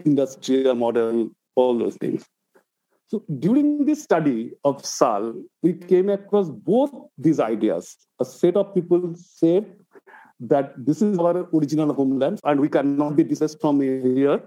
industrial 0.04 0.74
model, 0.74 1.30
all 1.54 1.78
those 1.78 1.96
things. 1.96 2.24
So 3.08 3.22
during 3.38 3.84
this 3.84 4.02
study 4.02 4.52
of 4.64 4.84
SAL, 4.84 5.34
we 5.62 5.74
came 5.74 6.08
across 6.08 6.50
both 6.50 6.90
these 7.16 7.38
ideas. 7.38 7.96
A 8.20 8.24
set 8.24 8.56
of 8.56 8.74
people 8.74 9.14
said 9.14 9.64
that 10.40 10.74
this 10.84 11.02
is 11.02 11.18
our 11.18 11.48
original 11.54 11.92
homeland 11.94 12.40
and 12.44 12.60
we 12.60 12.68
cannot 12.68 13.16
be 13.16 13.24
displaced 13.24 13.60
from 13.60 13.80
here. 13.80 14.40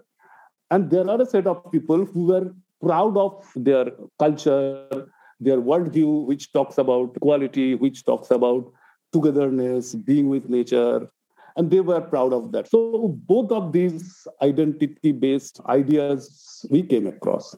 And 0.72 0.90
there 0.90 1.10
are 1.10 1.22
a 1.22 1.26
set 1.26 1.48
of 1.48 1.72
people 1.72 2.06
who 2.06 2.26
were 2.28 2.54
proud 2.82 3.18
of 3.18 3.44
their 3.56 3.92
culture, 4.20 5.08
their 5.40 5.58
worldview, 5.58 6.26
which 6.26 6.54
talks 6.54 6.78
about 6.78 7.16
equality, 7.16 7.76
which 7.76 8.06
talks 8.06 8.30
about 8.30 8.72
togetherness, 9.12 9.96
being 9.96 10.30
with 10.30 10.48
nature. 10.50 11.10
And 11.56 11.72
they 11.72 11.80
were 11.80 12.02
proud 12.02 12.32
of 12.34 12.52
that. 12.52 12.70
So, 12.70 13.18
both 13.28 13.52
of 13.52 13.74
these 13.74 14.28
identity 14.42 15.12
based 15.12 15.60
ideas 15.68 16.66
we 16.70 16.84
came 16.84 17.08
across. 17.08 17.56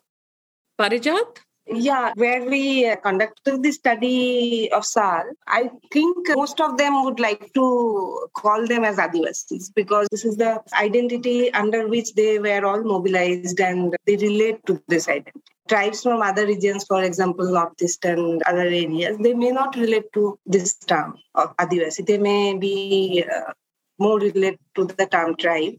Parijat? 0.79 1.39
Yeah, 1.73 2.11
where 2.15 2.43
we 2.43 2.93
conducted 2.97 3.63
the 3.63 3.71
study 3.71 4.69
of 4.71 4.85
SAL, 4.85 5.23
I 5.47 5.69
think 5.91 6.27
most 6.29 6.59
of 6.59 6.77
them 6.77 7.03
would 7.05 7.19
like 7.19 7.53
to 7.53 8.27
call 8.35 8.67
them 8.67 8.83
as 8.83 8.97
Adivasis 8.97 9.73
because 9.73 10.07
this 10.11 10.25
is 10.25 10.35
the 10.35 10.61
identity 10.73 11.53
under 11.53 11.87
which 11.87 12.13
they 12.13 12.39
were 12.39 12.65
all 12.65 12.83
mobilized 12.83 13.59
and 13.61 13.95
they 14.05 14.17
relate 14.17 14.65
to 14.65 14.81
this 14.89 15.07
identity. 15.07 15.39
Tribes 15.69 16.03
from 16.03 16.21
other 16.21 16.45
regions, 16.45 16.83
for 16.83 17.03
example, 17.03 17.49
Northeast 17.49 18.03
and 18.03 18.41
other 18.43 18.61
areas, 18.61 19.17
they 19.19 19.33
may 19.33 19.51
not 19.51 19.75
relate 19.77 20.11
to 20.13 20.37
this 20.45 20.75
term 20.75 21.17
of 21.35 21.55
Adivasi. 21.55 22.05
They 22.05 22.17
may 22.17 22.57
be 22.57 23.23
uh, 23.23 23.53
more 23.97 24.19
related 24.19 24.59
to 24.75 24.85
the 24.85 25.05
term 25.05 25.37
tribe 25.37 25.75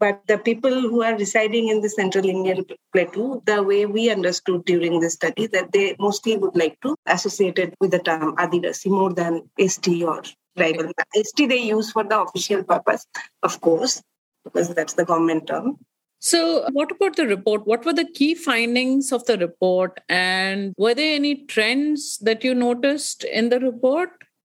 but 0.00 0.22
the 0.26 0.38
people 0.38 0.80
who 0.80 1.02
are 1.02 1.16
residing 1.16 1.68
in 1.68 1.82
the 1.82 1.90
central 1.90 2.26
Indian 2.26 2.64
plateau, 2.92 3.42
the 3.44 3.62
way 3.62 3.84
we 3.84 4.10
understood 4.10 4.64
during 4.64 4.98
the 4.98 5.10
study, 5.10 5.46
that 5.48 5.72
they 5.72 5.94
mostly 5.98 6.38
would 6.38 6.56
like 6.56 6.80
to 6.80 6.96
associate 7.06 7.58
it 7.58 7.74
with 7.80 7.90
the 7.90 7.98
term 7.98 8.34
Adivasi 8.36 8.86
more 8.86 9.12
than 9.12 9.48
ST 9.58 10.02
or 10.02 10.22
tribal. 10.56 10.90
ST 11.14 11.48
they 11.48 11.58
use 11.58 11.92
for 11.92 12.02
the 12.02 12.18
official 12.18 12.64
purpose, 12.64 13.06
of 13.42 13.60
course, 13.60 14.02
because 14.44 14.74
that's 14.74 14.94
the 14.94 15.04
government 15.04 15.46
term. 15.46 15.76
So, 16.22 16.66
what 16.72 16.90
about 16.90 17.16
the 17.16 17.26
report? 17.26 17.66
What 17.66 17.84
were 17.84 17.94
the 17.94 18.10
key 18.10 18.34
findings 18.34 19.12
of 19.12 19.24
the 19.26 19.38
report? 19.38 20.00
And 20.08 20.74
were 20.76 20.94
there 20.94 21.14
any 21.14 21.46
trends 21.46 22.18
that 22.18 22.42
you 22.42 22.54
noticed 22.54 23.24
in 23.24 23.50
the 23.50 23.60
report? 23.60 24.10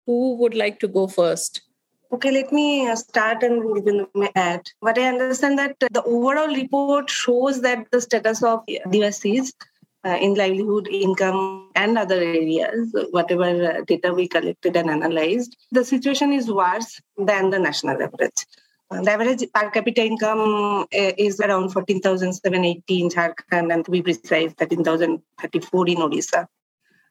Who 0.07 0.37
would 0.37 0.55
like 0.55 0.81
to 0.81 0.89
go 0.89 1.07
first? 1.07 1.63
Okay, 2.13 2.33
let 2.33 2.53
me 2.53 2.89
uh, 2.89 2.97
start 2.97 3.45
and 3.45 3.79
even 3.79 4.05
add. 4.35 4.69
But 4.83 4.99
I 4.99 5.05
understand 5.05 5.57
that 5.61 5.77
the 5.79 6.03
overall 6.03 6.49
report 6.49 7.09
shows 7.09 7.61
that 7.61 7.89
the 7.93 8.01
status 8.01 8.43
of 8.43 8.67
Adivasis 8.67 9.53
uh, 10.05 10.19
in 10.21 10.35
livelihood, 10.35 10.89
income, 10.89 11.71
and 11.77 11.97
other 11.97 12.17
areas, 12.17 12.93
whatever 13.13 13.45
uh, 13.45 13.83
data 13.87 14.13
we 14.13 14.27
collected 14.27 14.75
and 14.75 14.91
analyzed, 14.91 15.57
the 15.71 15.85
situation 15.85 16.33
is 16.33 16.51
worse 16.51 17.01
than 17.17 17.51
the 17.51 17.61
national 17.61 18.03
average. 18.03 18.45
Uh, 18.91 19.03
the 19.03 19.13
average 19.13 19.45
per 19.55 19.71
capita 19.71 20.03
income 20.03 20.87
is 20.91 21.39
around 21.39 21.69
14,780 21.69 23.01
in 23.03 23.09
Jharkhand, 23.09 23.73
and 23.73 23.85
to 23.85 23.91
be 23.93 24.03
precise, 24.03 24.53
13,034 24.55 25.89
in 25.89 25.99
Odisha. 25.99 26.49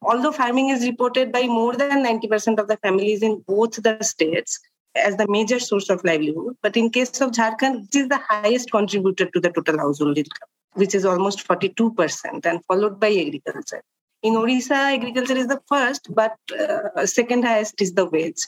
Although 0.02 0.34
farming 0.34 0.70
is 0.70 0.86
reported 0.86 1.32
by 1.32 1.44
more 1.44 1.76
than 1.76 2.04
90% 2.04 2.60
of 2.60 2.68
the 2.68 2.78
families 2.78 3.22
in 3.22 3.44
both 3.48 3.82
the 3.82 4.02
states, 4.02 4.60
as 4.96 5.16
the 5.18 5.28
major 5.28 5.60
source 5.60 5.90
of 5.90 6.04
livelihood. 6.04 6.56
But 6.62 6.76
in 6.78 6.90
case 6.90 7.22
of 7.22 7.32
Jharkhand, 7.32 7.88
it 7.88 7.96
is 7.96 8.08
the 8.08 8.20
highest 8.28 8.72
contributor 8.72 9.26
to 9.26 9.40
the 9.40 9.50
total 9.50 9.78
household 9.78 10.18
income, 10.18 10.50
which 10.74 10.96
is 10.96 11.06
almost 11.06 11.48
42%, 11.48 12.46
and 12.46 12.66
followed 12.66 13.00
by 13.00 13.10
agriculture. 13.10 13.82
In 14.22 14.36
Orissa, 14.36 14.76
agriculture 14.76 15.38
is 15.38 15.48
the 15.48 15.62
first, 15.68 16.14
but 16.14 16.36
uh, 16.60 17.06
second 17.06 17.46
highest 17.46 17.82
is 17.82 17.94
the 17.94 18.06
wage. 18.06 18.48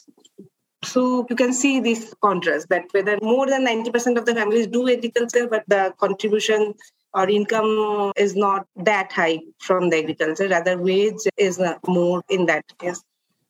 So 0.84 1.26
you 1.30 1.36
can 1.36 1.52
see 1.54 1.80
this 1.80 2.12
contrast 2.22 2.68
that 2.68 2.84
whether 2.90 3.16
more 3.22 3.46
than 3.46 3.64
90% 3.64 4.18
of 4.18 4.26
the 4.26 4.34
families 4.34 4.66
do 4.66 4.88
agriculture, 4.90 5.46
but 5.48 5.62
the 5.68 5.94
contribution 5.98 6.74
or 7.14 7.28
income 7.28 8.12
is 8.16 8.34
not 8.34 8.66
that 8.76 9.12
high 9.12 9.40
from 9.58 9.90
the 9.90 9.98
agriculture. 9.98 10.48
Rather, 10.48 10.76
wage 10.78 11.20
is 11.36 11.60
more 11.86 12.22
in 12.28 12.46
that 12.46 12.64
case. 12.78 13.02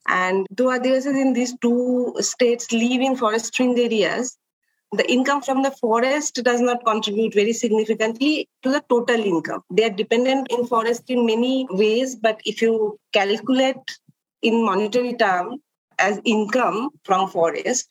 And 0.06 0.46
though 0.50 0.66
Adivasis 0.66 1.20
in 1.20 1.32
these 1.32 1.56
two 1.58 2.14
states 2.20 2.72
live 2.72 3.00
in 3.00 3.16
forest 3.16 3.54
fringed 3.54 3.78
areas, 3.78 4.36
the 4.92 5.10
income 5.10 5.40
from 5.40 5.62
the 5.62 5.70
forest 5.70 6.40
does 6.42 6.60
not 6.60 6.84
contribute 6.84 7.32
very 7.32 7.52
significantly 7.52 8.48
to 8.62 8.70
the 8.70 8.84
total 8.88 9.20
income. 9.20 9.62
They 9.70 9.84
are 9.84 9.90
dependent 9.90 10.48
in 10.50 10.66
forest 10.66 11.04
in 11.08 11.24
many 11.24 11.66
ways, 11.70 12.16
but 12.16 12.40
if 12.44 12.60
you 12.60 12.98
calculate 13.12 13.98
in 14.42 14.64
monetary 14.64 15.14
term 15.14 15.62
as 15.98 16.20
income 16.24 16.90
from 17.04 17.28
forest, 17.28 17.88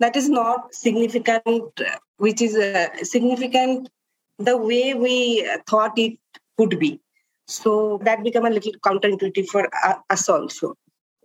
that 0.00 0.16
is 0.16 0.30
not 0.30 0.74
significant, 0.74 1.80
which 2.16 2.40
is 2.40 2.56
uh, 2.56 2.88
significant 3.02 3.90
the 4.38 4.56
way 4.56 4.94
we 4.94 5.46
thought 5.68 5.98
it 5.98 6.18
could 6.56 6.78
be. 6.78 7.00
So 7.46 8.00
that 8.04 8.22
become 8.22 8.46
a 8.46 8.50
little 8.50 8.72
counterintuitive 8.84 9.48
for 9.48 9.68
us 10.08 10.28
also 10.28 10.76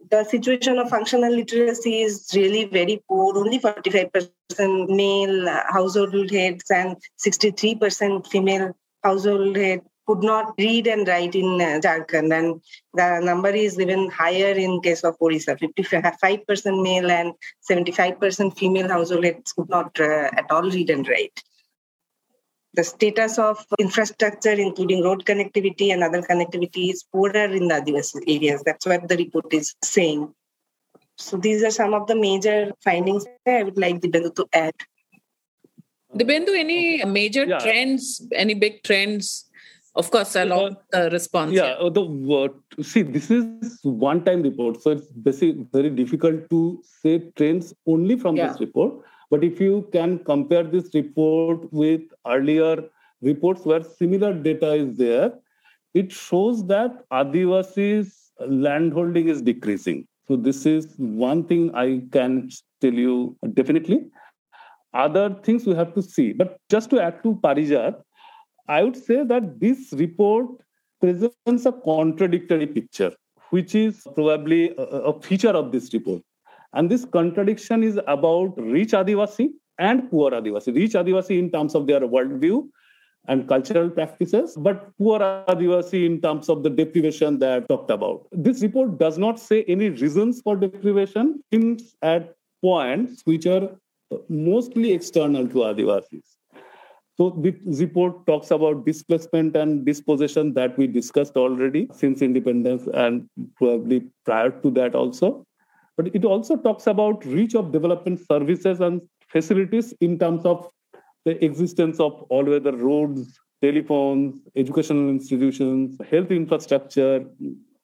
the 0.09 0.23
situation 0.23 0.79
of 0.79 0.89
functional 0.89 1.31
literacy 1.33 2.01
is 2.01 2.29
really 2.33 2.65
very 2.65 3.03
poor. 3.07 3.37
Only 3.37 3.59
45% 3.59 4.95
male 4.95 5.47
household 5.69 6.31
heads 6.31 6.69
and 6.69 6.97
63% 7.25 8.27
female 8.27 8.75
household 9.03 9.55
head 9.55 9.81
could 10.05 10.21
not 10.21 10.53
read 10.57 10.87
and 10.87 11.07
write 11.07 11.35
in 11.35 11.61
uh, 11.61 11.79
Jharkhand. 11.79 12.37
And 12.37 12.61
the 12.93 13.19
number 13.19 13.49
is 13.49 13.79
even 13.79 14.09
higher 14.09 14.51
in 14.51 14.81
case 14.81 15.03
of 15.03 15.15
Orissa. 15.21 15.55
55% 15.55 16.83
male 16.83 17.09
and 17.09 17.33
75% 17.69 18.57
female 18.57 18.89
household 18.89 19.23
heads 19.23 19.53
could 19.53 19.69
not 19.69 19.97
uh, 19.99 20.29
at 20.35 20.45
all 20.49 20.69
read 20.69 20.89
and 20.89 21.07
write 21.07 21.41
the 22.73 22.83
status 22.83 23.37
of 23.37 23.65
infrastructure, 23.79 24.51
including 24.51 25.03
road 25.03 25.25
connectivity 25.25 25.93
and 25.93 26.03
other 26.03 26.21
connectivity, 26.21 26.89
is 26.91 27.03
poorer 27.03 27.45
in 27.45 27.67
the 27.67 27.75
Adivasi 27.75 28.23
areas. 28.27 28.63
That's 28.63 28.85
what 28.85 29.07
the 29.07 29.17
report 29.17 29.53
is 29.53 29.75
saying. 29.83 30.33
So 31.17 31.37
these 31.37 31.63
are 31.63 31.71
some 31.71 31.93
of 31.93 32.07
the 32.07 32.15
major 32.15 32.71
findings 32.83 33.25
I 33.47 33.63
would 33.63 33.77
like 33.77 34.01
Dibyendu 34.01 34.35
to 34.35 34.47
add. 34.53 34.73
Dibyendu, 36.15 36.57
any 36.57 37.03
major 37.05 37.45
yeah. 37.45 37.59
trends, 37.59 38.27
any 38.33 38.55
big 38.55 38.83
trends? 38.83 39.45
Of 39.95 40.09
course, 40.09 40.35
along 40.35 40.77
uh, 40.91 41.03
the 41.03 41.09
response. 41.11 41.51
Yeah, 41.51 41.75
yeah. 41.79 41.89
the 41.93 42.01
uh, 42.01 42.81
see, 42.81 43.03
this 43.03 43.29
is 43.29 43.77
one-time 43.83 44.41
report, 44.41 44.81
so 44.81 44.89
it's 44.89 45.05
basically 45.05 45.67
very 45.71 45.91
difficult 45.91 46.49
to 46.49 46.81
say 46.83 47.31
trends 47.35 47.75
only 47.85 48.17
from 48.17 48.35
yeah. 48.35 48.47
this 48.47 48.59
report. 48.59 49.05
But 49.29 49.43
if 49.43 49.59
you 49.59 49.87
can 49.91 50.19
compare 50.19 50.63
this 50.63 50.89
report 50.93 51.71
with 51.71 52.01
earlier 52.27 52.83
reports 53.21 53.65
where 53.65 53.83
similar 53.83 54.33
data 54.33 54.73
is 54.73 54.97
there, 54.97 55.33
it 55.93 56.11
shows 56.11 56.65
that 56.67 57.07
Adivasis 57.11 58.31
landholding 58.39 59.29
is 59.29 59.41
decreasing. 59.41 60.07
So 60.27 60.35
this 60.35 60.65
is 60.65 60.93
one 60.97 61.43
thing 61.45 61.73
I 61.75 62.03
can 62.11 62.49
tell 62.81 62.93
you 62.93 63.37
definitely. 63.53 64.05
Other 64.93 65.35
things 65.43 65.65
we 65.65 65.75
have 65.75 65.93
to 65.95 66.01
see. 66.01 66.33
But 66.33 66.57
just 66.69 66.89
to 66.91 67.01
add 67.01 67.23
to 67.23 67.35
Parijat, 67.35 68.01
I 68.67 68.83
would 68.83 68.95
say 68.95 69.23
that 69.23 69.59
this 69.59 69.91
report 69.93 70.47
presents 71.01 71.65
a 71.65 71.71
contradictory 71.71 72.67
picture, 72.67 73.11
which 73.49 73.75
is 73.75 74.07
probably 74.15 74.69
a, 74.77 74.83
a 74.83 75.21
feature 75.21 75.49
of 75.49 75.71
this 75.71 75.93
report. 75.93 76.21
And 76.73 76.89
this 76.89 77.05
contradiction 77.05 77.83
is 77.83 77.99
about 78.07 78.53
rich 78.57 78.91
Adivasi 78.91 79.49
and 79.79 80.09
poor 80.09 80.31
Adivasi. 80.31 80.75
Rich 80.75 80.93
Adivasi 80.93 81.37
in 81.39 81.51
terms 81.51 81.75
of 81.75 81.87
their 81.87 82.01
worldview 82.01 82.67
and 83.27 83.47
cultural 83.47 83.89
practices, 83.89 84.55
but 84.57 84.89
poor 84.97 85.19
Adivasi 85.19 86.05
in 86.05 86.19
terms 86.19 86.49
of 86.49 86.63
the 86.63 86.69
deprivation 86.69 87.39
that 87.39 87.63
I 87.63 87.65
talked 87.67 87.89
about. 87.89 88.27
This 88.31 88.61
report 88.61 88.97
does 88.99 89.17
not 89.17 89.39
say 89.39 89.63
any 89.67 89.89
reasons 89.89 90.41
for 90.41 90.55
deprivation, 90.55 91.41
hints 91.51 91.95
at 92.01 92.35
points 92.61 93.21
which 93.25 93.45
are 93.45 93.69
mostly 94.29 94.91
external 94.91 95.47
to 95.47 95.55
Adivasis. 95.55 96.37
So 97.15 97.29
this 97.37 97.79
report 97.79 98.25
talks 98.25 98.49
about 98.49 98.85
displacement 98.85 99.55
and 99.55 99.85
dispossession 99.85 100.53
that 100.55 100.77
we 100.77 100.87
discussed 100.87 101.37
already 101.37 101.87
since 101.93 102.23
independence 102.23 102.87
and 102.93 103.29
probably 103.55 104.07
prior 104.25 104.49
to 104.49 104.71
that 104.71 104.95
also. 104.95 105.45
But 105.97 106.15
it 106.15 106.25
also 106.25 106.57
talks 106.57 106.87
about 106.87 107.25
reach 107.25 107.55
of 107.55 107.71
development 107.71 108.19
services 108.25 108.79
and 108.79 109.01
facilities 109.27 109.93
in 110.01 110.17
terms 110.17 110.45
of 110.45 110.69
the 111.25 111.43
existence 111.43 111.99
of 111.99 112.23
all 112.29 112.43
weather 112.43 112.75
roads, 112.75 113.39
telephones, 113.61 114.41
educational 114.55 115.09
institutions, 115.09 115.97
health 116.09 116.31
infrastructure, 116.31 117.25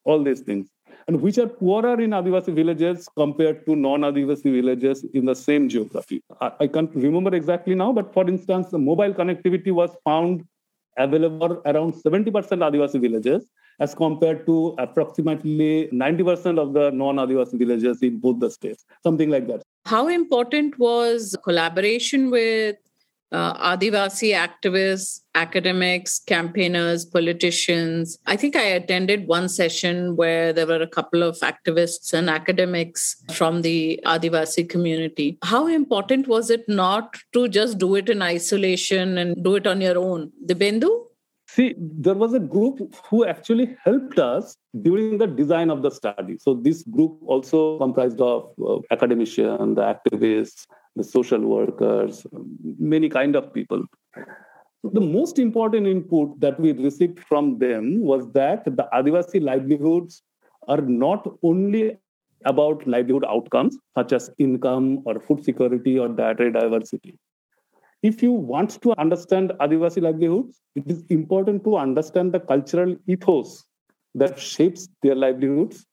all 0.03 0.23
these 0.23 0.41
things, 0.41 0.69
and 1.07 1.21
which 1.21 1.37
are 1.37 1.47
poorer 1.47 1.99
in 2.01 2.11
Adivasi 2.11 2.53
villages 2.53 3.07
compared 3.15 3.65
to 3.65 3.75
non-Adivasi 3.75 4.51
villages 4.51 5.05
in 5.13 5.25
the 5.25 5.35
same 5.35 5.69
geography. 5.69 6.21
I, 6.41 6.51
I 6.61 6.67
can't 6.67 6.93
remember 6.95 7.33
exactly 7.35 7.75
now, 7.75 7.93
but 7.93 8.13
for 8.13 8.27
instance, 8.27 8.69
the 8.69 8.79
mobile 8.79 9.13
connectivity 9.13 9.71
was 9.71 9.91
found 10.03 10.43
available 10.97 11.61
around 11.65 11.93
70% 11.93 12.31
Adivasi 12.33 12.99
villages 12.99 13.49
as 13.79 13.95
compared 13.95 14.45
to 14.45 14.75
approximately 14.77 15.89
90% 15.93 16.59
of 16.59 16.73
the 16.73 16.91
non-Adivasi 16.91 17.57
villages 17.57 18.01
in 18.01 18.19
both 18.19 18.39
the 18.39 18.49
states, 18.49 18.85
something 19.03 19.29
like 19.29 19.47
that. 19.47 19.61
How 19.85 20.07
important 20.07 20.77
was 20.77 21.35
collaboration 21.43 22.29
with 22.29 22.75
uh, 23.31 23.75
Adivasi 23.75 24.33
activists, 24.33 25.21
academics, 25.35 26.19
campaigners, 26.19 27.05
politicians. 27.05 28.17
I 28.25 28.35
think 28.35 28.55
I 28.55 28.63
attended 28.63 29.27
one 29.27 29.49
session 29.49 30.15
where 30.15 30.51
there 30.51 30.65
were 30.65 30.81
a 30.81 30.87
couple 30.87 31.23
of 31.23 31.37
activists 31.39 32.13
and 32.13 32.29
academics 32.29 33.23
from 33.33 33.61
the 33.61 33.99
Adivasi 34.05 34.67
community. 34.67 35.37
How 35.43 35.67
important 35.67 36.27
was 36.27 36.49
it 36.49 36.67
not 36.67 37.17
to 37.33 37.47
just 37.47 37.77
do 37.77 37.95
it 37.95 38.09
in 38.09 38.21
isolation 38.21 39.17
and 39.17 39.43
do 39.43 39.55
it 39.55 39.67
on 39.67 39.81
your 39.81 39.97
own? 39.97 40.31
The 40.43 40.55
Dibyendu? 40.55 40.98
See, 41.53 41.73
there 41.77 42.13
was 42.13 42.33
a 42.35 42.39
group 42.39 42.79
who 43.09 43.25
actually 43.25 43.75
helped 43.83 44.19
us 44.19 44.55
during 44.83 45.17
the 45.17 45.25
design 45.25 45.71
of 45.71 45.81
the 45.81 45.89
study. 45.89 46.37
So 46.39 46.53
this 46.53 46.83
group 46.83 47.17
also 47.25 47.79
comprised 47.79 48.21
of 48.21 48.51
uh, 48.63 48.77
academicians, 48.91 49.75
the 49.75 49.81
activists, 49.81 50.67
the 50.95 51.03
social 51.03 51.39
workers, 51.39 52.27
many 52.77 53.09
kind 53.09 53.35
of 53.35 53.51
people. 53.51 53.83
The 54.83 55.01
most 55.01 55.39
important 55.39 55.87
input 55.87 56.39
that 56.39 56.59
we 56.59 56.71
received 56.73 57.19
from 57.19 57.57
them 57.57 57.99
was 58.01 58.31
that 58.33 58.65
the 58.65 58.87
Adivasi 58.93 59.41
livelihoods 59.41 60.21
are 60.67 60.81
not 60.81 61.27
only 61.41 61.97
about 62.45 62.85
livelihood 62.87 63.25
outcomes 63.27 63.75
such 63.97 64.13
as 64.13 64.29
income 64.37 65.01
or 65.05 65.19
food 65.19 65.43
security 65.43 65.97
or 65.97 66.09
dietary 66.09 66.51
diversity. 66.51 67.17
If 68.01 68.23
you 68.23 68.31
want 68.31 68.81
to 68.81 68.97
understand 68.97 69.51
Adivasi 69.59 70.01
livelihoods, 70.01 70.61
it 70.75 70.89
is 70.89 71.03
important 71.09 71.63
to 71.65 71.77
understand 71.77 72.33
the 72.33 72.39
cultural 72.39 72.95
ethos 73.07 73.65
that 74.15 74.39
shapes 74.39 74.87
their 75.03 75.15
livelihoods, 75.15 75.85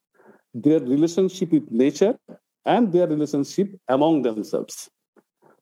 their 0.53 0.79
relationship 0.79 1.51
with 1.51 1.69
nature, 1.69 2.17
and 2.65 2.93
their 2.93 3.07
relationship 3.07 3.73
among 3.89 4.21
themselves. 4.21 4.89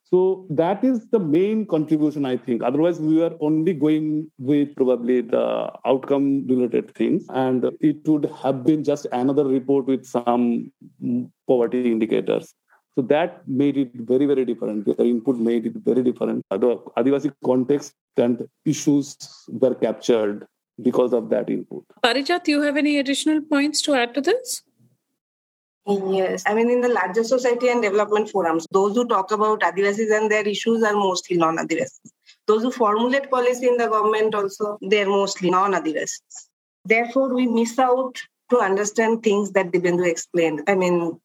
So 0.04 0.46
that 0.52 0.84
is 0.84 1.08
the 1.10 1.18
main 1.18 1.66
contribution, 1.66 2.26
I 2.28 2.38
think. 2.38 2.62
Otherwise, 2.62 3.00
we 3.00 3.24
are 3.24 3.34
only 3.42 3.74
going 3.74 4.32
with 4.38 4.76
probably 4.76 5.22
the 5.22 5.72
outcome 5.84 6.46
related 6.48 6.94
things. 6.94 7.26
And 7.30 7.66
it 7.82 8.08
would 8.08 8.26
have 8.44 8.64
been 8.64 8.84
just 8.84 9.08
another 9.12 9.46
report 9.46 9.88
with 9.88 10.06
some 10.06 10.72
poverty 11.48 11.92
indicators. 11.92 12.54
So 12.96 13.02
that 13.04 13.46
made 13.48 13.78
it 13.78 13.92
very, 13.94 14.26
very 14.26 14.46
different. 14.46 14.86
Their 14.86 15.06
input 15.06 15.38
made 15.38 15.66
it 15.66 15.74
very 15.76 16.02
different. 16.02 16.46
The 16.50 16.78
Adivasi 16.98 17.34
context 17.44 17.94
and 18.16 18.48
issues 18.64 19.18
were 19.50 19.76
captured 19.76 20.48
because 20.82 21.14
of 21.14 21.30
that 21.30 21.50
input. 21.50 21.84
Parijat, 22.04 22.48
you 22.48 22.62
have 22.62 22.78
any 22.78 22.98
additional 22.98 23.42
points 23.42 23.82
to 23.84 23.96
add 23.96 24.14
to 24.14 24.22
this? 24.22 24.64
Yes, 25.88 26.44
I 26.48 26.56
mean, 26.56 26.70
in 26.72 26.82
the 26.82 26.90
larger 26.90 27.24
society 27.24 27.70
and 27.70 27.84
development 27.84 28.30
forums, 28.30 28.66
those 28.72 28.96
who 28.96 29.08
talk 29.08 29.32
about 29.32 29.60
Adivasis 29.60 30.12
and 30.18 30.32
their 30.32 30.48
issues 30.48 30.82
are 30.82 30.94
mostly 30.94 31.38
non 31.38 31.58
Adivasis. 31.58 32.12
Those 32.48 32.64
who 32.64 32.72
formulate 32.72 33.30
policy 33.30 33.68
in 33.68 33.78
the 33.78 33.88
government 33.88 34.34
also, 34.34 34.80
they're 34.82 35.08
mostly 35.08 35.52
non 35.52 35.74
Adivasis. 35.74 36.48
Therefore, 36.86 37.34
we 37.34 37.46
miss 37.46 37.78
out 37.78 38.20
to 38.50 38.60
understand 38.60 39.22
things 39.22 39.52
that 39.52 39.72
Dibyendu 39.72 40.08
explained. 40.08 40.64
I 40.68 40.76
mean, 40.76 41.20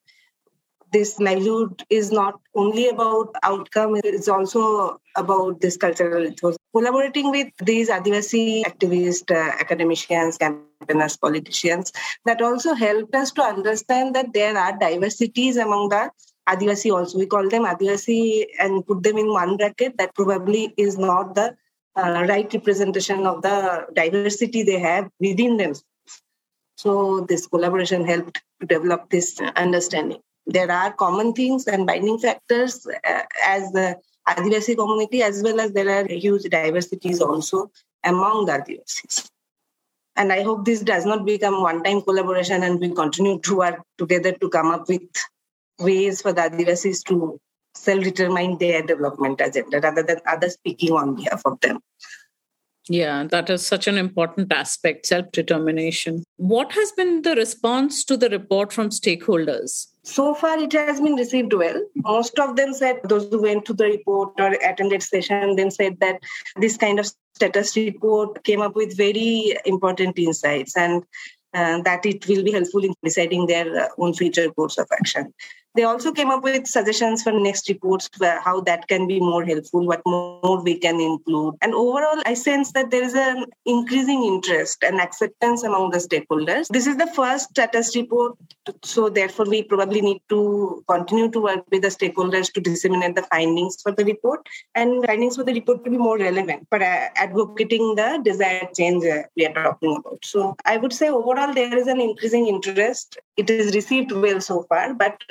this 0.92 1.18
livelihood 1.18 1.82
is 1.90 2.10
not 2.10 2.40
only 2.54 2.88
about 2.88 3.34
outcome, 3.42 3.96
it's 4.04 4.28
also 4.28 5.00
about 5.16 5.60
this 5.60 5.76
cultural 5.76 6.26
ethos. 6.26 6.56
Collaborating 6.74 7.30
with 7.30 7.48
these 7.58 7.90
Adivasi 7.90 8.64
activists, 8.64 9.30
uh, 9.30 9.52
academicians, 9.60 10.38
campaigners, 10.38 11.16
politicians, 11.16 11.92
that 12.24 12.40
also 12.42 12.74
helped 12.74 13.14
us 13.14 13.30
to 13.32 13.42
understand 13.42 14.14
that 14.14 14.32
there 14.32 14.56
are 14.56 14.76
diversities 14.78 15.56
among 15.56 15.88
the 15.90 16.10
Adivasi 16.48 16.92
also. 16.92 17.18
We 17.18 17.26
call 17.26 17.48
them 17.48 17.64
Adivasi 17.64 18.46
and 18.58 18.86
put 18.86 19.02
them 19.02 19.18
in 19.18 19.28
one 19.28 19.56
bracket. 19.56 19.98
That 19.98 20.14
probably 20.14 20.74
is 20.76 20.98
not 20.98 21.34
the 21.34 21.56
uh, 21.96 22.24
right 22.28 22.52
representation 22.52 23.26
of 23.26 23.42
the 23.42 23.86
diversity 23.94 24.62
they 24.62 24.78
have 24.78 25.10
within 25.20 25.56
themselves. 25.56 25.84
So 26.76 27.26
this 27.28 27.46
collaboration 27.46 28.06
helped 28.06 28.40
to 28.60 28.66
develop 28.66 29.10
this 29.10 29.38
understanding 29.56 30.20
there 30.46 30.70
are 30.70 30.92
common 30.92 31.32
things 31.32 31.66
and 31.66 31.86
binding 31.86 32.18
factors 32.18 32.86
uh, 32.86 33.22
as 33.44 33.70
the 33.72 33.96
Adivasi 34.28 34.76
community, 34.76 35.22
as 35.22 35.42
well 35.42 35.60
as 35.60 35.72
there 35.72 35.88
are 35.88 36.06
huge 36.06 36.44
diversities 36.44 37.20
also 37.20 37.70
among 38.04 38.46
the 38.46 38.52
Adivasis. 38.52 39.28
And 40.16 40.32
I 40.32 40.42
hope 40.42 40.64
this 40.64 40.80
does 40.80 41.06
not 41.06 41.24
become 41.24 41.62
one-time 41.62 42.02
collaboration 42.02 42.62
and 42.62 42.80
we 42.80 42.90
continue 42.90 43.40
to 43.40 43.56
work 43.56 43.82
together 43.98 44.32
to 44.32 44.48
come 44.50 44.68
up 44.68 44.88
with 44.88 45.02
ways 45.78 46.20
for 46.20 46.32
the 46.32 46.42
Adivasis 46.42 47.02
to 47.04 47.40
self-determine 47.74 48.58
their 48.58 48.82
development 48.82 49.40
agenda 49.40 49.80
rather 49.80 50.02
than 50.02 50.18
others 50.26 50.54
speaking 50.54 50.92
on 50.92 51.14
behalf 51.14 51.42
of 51.44 51.60
them. 51.60 51.80
Yeah, 52.88 53.24
that 53.30 53.48
is 53.50 53.64
such 53.64 53.86
an 53.86 53.96
important 53.96 54.52
aspect 54.52 55.06
self 55.06 55.30
determination. 55.32 56.24
What 56.36 56.72
has 56.72 56.92
been 56.92 57.22
the 57.22 57.36
response 57.36 58.04
to 58.04 58.16
the 58.16 58.28
report 58.28 58.72
from 58.72 58.88
stakeholders? 58.88 59.86
So 60.02 60.34
far, 60.34 60.58
it 60.58 60.72
has 60.72 61.00
been 61.00 61.14
received 61.14 61.52
well. 61.52 61.84
Most 61.96 62.38
of 62.38 62.56
them 62.56 62.72
said, 62.72 63.00
those 63.04 63.28
who 63.30 63.42
went 63.42 63.66
to 63.66 63.74
the 63.74 63.84
report 63.84 64.32
or 64.38 64.52
attended 64.52 65.02
session, 65.02 65.56
then 65.56 65.70
said 65.70 66.00
that 66.00 66.20
this 66.56 66.76
kind 66.76 66.98
of 66.98 67.10
status 67.34 67.76
report 67.76 68.42
came 68.44 68.62
up 68.62 68.74
with 68.74 68.96
very 68.96 69.56
important 69.66 70.18
insights 70.18 70.76
and 70.76 71.04
uh, 71.52 71.82
that 71.82 72.06
it 72.06 72.26
will 72.28 72.42
be 72.42 72.52
helpful 72.52 72.84
in 72.84 72.94
deciding 73.02 73.46
their 73.46 73.84
uh, 73.84 73.88
own 73.98 74.14
future 74.14 74.50
course 74.52 74.78
of 74.78 74.88
action. 74.92 75.34
They 75.74 75.84
also 75.84 76.12
came 76.12 76.30
up 76.30 76.42
with 76.42 76.66
suggestions 76.66 77.22
for 77.22 77.32
next 77.32 77.68
reports 77.68 78.08
where 78.18 78.40
how 78.40 78.60
that 78.62 78.88
can 78.88 79.06
be 79.06 79.20
more 79.20 79.44
helpful 79.44 79.86
what 79.86 80.02
more 80.04 80.62
we 80.62 80.76
can 80.76 81.00
include. 81.00 81.54
And 81.62 81.74
overall 81.74 82.22
i 82.26 82.34
sense 82.34 82.72
that 82.72 82.90
there 82.90 83.02
is 83.02 83.14
an 83.14 83.44
increasing 83.66 84.24
interest 84.24 84.82
and 84.82 85.00
acceptance 85.00 85.62
among 85.62 85.90
the 85.90 85.98
stakeholders. 85.98 86.68
This 86.68 86.86
is 86.86 86.96
the 86.96 87.06
first 87.08 87.50
status 87.50 87.94
report 87.96 88.36
so 88.84 89.08
therefore 89.08 89.46
we 89.46 89.62
probably 89.62 90.00
need 90.00 90.20
to 90.28 90.84
continue 90.88 91.30
to 91.30 91.40
work 91.40 91.64
with 91.70 91.82
the 91.82 91.88
stakeholders 91.88 92.52
to 92.52 92.60
disseminate 92.60 93.14
the 93.14 93.22
findings 93.22 93.80
for 93.82 93.92
the 93.92 94.04
report 94.04 94.46
and 94.74 95.04
findings 95.06 95.36
for 95.36 95.44
the 95.44 95.54
report 95.54 95.84
to 95.84 95.90
be 95.90 95.96
more 95.96 96.18
relevant 96.18 96.66
for 96.68 96.82
uh, 96.82 97.08
advocating 97.16 97.94
the 97.94 98.20
desired 98.24 98.68
change 98.74 99.04
uh, 99.04 99.22
we 99.36 99.46
are 99.46 99.54
talking 99.54 99.96
about. 99.96 100.18
So 100.24 100.56
i 100.64 100.76
would 100.76 100.92
say 100.92 101.08
overall 101.08 101.54
there 101.54 101.76
is 101.76 101.86
an 101.86 102.00
increasing 102.00 102.48
interest. 102.48 103.18
It 103.36 103.50
is 103.50 103.74
received 103.74 104.12
well 104.12 104.40
so 104.40 104.64
far 104.68 104.94
but 104.94 105.22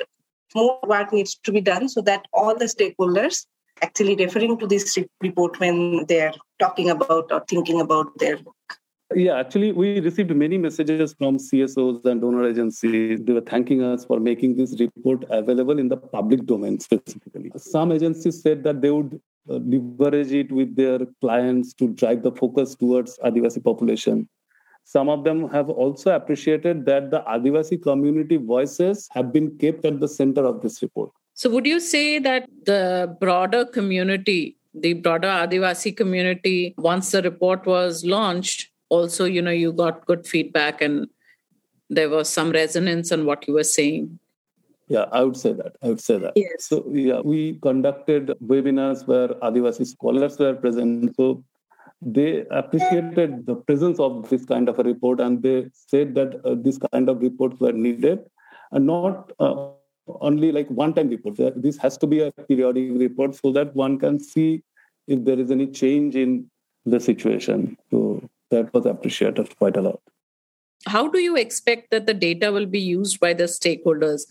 more 0.54 0.78
work 0.86 1.12
needs 1.12 1.34
to 1.44 1.52
be 1.52 1.60
done 1.60 1.88
so 1.88 2.00
that 2.02 2.26
all 2.32 2.56
the 2.56 2.66
stakeholders 2.66 3.46
actually 3.82 4.16
referring 4.16 4.58
to 4.58 4.66
this 4.66 4.98
report 5.20 5.58
when 5.58 6.04
they're 6.06 6.32
talking 6.58 6.90
about 6.90 7.30
or 7.32 7.42
thinking 7.48 7.80
about 7.80 8.06
their 8.18 8.36
work. 8.36 8.54
Yeah, 9.12 9.40
actually, 9.40 9.72
we 9.72 9.98
received 9.98 10.34
many 10.36 10.56
messages 10.56 11.14
from 11.18 11.36
CSOs 11.36 12.04
and 12.04 12.20
donor 12.20 12.48
agencies. 12.48 13.18
They 13.20 13.32
were 13.32 13.40
thanking 13.40 13.82
us 13.82 14.04
for 14.04 14.20
making 14.20 14.56
this 14.56 14.78
report 14.78 15.24
available 15.30 15.80
in 15.80 15.88
the 15.88 15.96
public 15.96 16.46
domain 16.46 16.78
specifically. 16.78 17.50
Some 17.56 17.90
agencies 17.90 18.40
said 18.40 18.62
that 18.62 18.82
they 18.82 18.90
would 18.90 19.20
uh, 19.48 19.54
leverage 19.54 20.32
it 20.32 20.52
with 20.52 20.76
their 20.76 21.00
clients 21.20 21.74
to 21.74 21.88
drive 21.88 22.22
the 22.22 22.30
focus 22.30 22.76
towards 22.76 23.18
Adivasi 23.24 23.64
population. 23.64 24.28
Some 24.92 25.08
of 25.08 25.22
them 25.22 25.48
have 25.50 25.70
also 25.70 26.12
appreciated 26.16 26.84
that 26.86 27.12
the 27.12 27.20
Adivasi 27.20 27.80
community 27.80 28.38
voices 28.38 29.08
have 29.12 29.32
been 29.32 29.56
kept 29.56 29.84
at 29.84 30.00
the 30.00 30.08
center 30.08 30.44
of 30.44 30.62
this 30.62 30.82
report. 30.82 31.12
So, 31.34 31.48
would 31.50 31.64
you 31.64 31.78
say 31.78 32.18
that 32.18 32.48
the 32.66 33.16
broader 33.20 33.64
community, 33.64 34.56
the 34.74 34.94
broader 34.94 35.28
Adivasi 35.28 35.96
community, 35.96 36.74
once 36.76 37.12
the 37.12 37.22
report 37.22 37.66
was 37.66 38.04
launched, 38.04 38.68
also, 38.88 39.26
you 39.26 39.40
know, 39.40 39.52
you 39.52 39.72
got 39.72 40.06
good 40.06 40.26
feedback 40.26 40.82
and 40.82 41.06
there 41.88 42.10
was 42.10 42.28
some 42.28 42.50
resonance 42.50 43.12
on 43.12 43.24
what 43.26 43.46
you 43.46 43.54
were 43.54 43.62
saying? 43.62 44.18
Yeah, 44.88 45.04
I 45.12 45.22
would 45.22 45.36
say 45.36 45.52
that. 45.52 45.76
I 45.84 45.86
would 45.86 46.00
say 46.00 46.18
that. 46.18 46.32
Yes. 46.34 46.64
So, 46.64 46.84
yeah, 46.90 47.20
we 47.20 47.60
conducted 47.62 48.34
webinars 48.44 49.06
where 49.06 49.28
Adivasi 49.28 49.86
scholars 49.86 50.36
were 50.36 50.54
present. 50.54 51.14
So, 51.14 51.44
they 52.02 52.44
appreciated 52.50 53.44
the 53.46 53.54
presence 53.54 53.98
of 54.00 54.28
this 54.30 54.44
kind 54.44 54.68
of 54.68 54.78
a 54.78 54.82
report 54.82 55.20
and 55.20 55.42
they 55.42 55.68
said 55.72 56.14
that 56.14 56.40
uh, 56.44 56.54
this 56.58 56.78
kind 56.92 57.08
of 57.08 57.20
reports 57.20 57.60
were 57.60 57.72
needed 57.72 58.20
and 58.72 58.86
not 58.86 59.32
uh, 59.38 59.68
only 60.20 60.50
like 60.50 60.68
one 60.68 60.94
time 60.94 61.08
reports 61.08 61.40
this 61.56 61.76
has 61.76 61.98
to 61.98 62.06
be 62.06 62.20
a 62.20 62.32
periodic 62.48 62.90
report 62.94 63.34
so 63.34 63.52
that 63.52 63.74
one 63.74 63.98
can 63.98 64.18
see 64.18 64.62
if 65.06 65.24
there 65.24 65.38
is 65.38 65.50
any 65.50 65.66
change 65.66 66.16
in 66.16 66.48
the 66.86 67.00
situation. 67.00 67.76
So 67.90 68.22
that 68.50 68.72
was 68.72 68.86
appreciated 68.86 69.56
quite 69.58 69.76
a 69.76 69.82
lot. 69.82 70.00
How 70.86 71.08
do 71.08 71.18
you 71.18 71.36
expect 71.36 71.90
that 71.90 72.06
the 72.06 72.14
data 72.14 72.50
will 72.52 72.66
be 72.66 72.80
used 72.80 73.20
by 73.20 73.34
the 73.34 73.44
stakeholders 73.44 74.26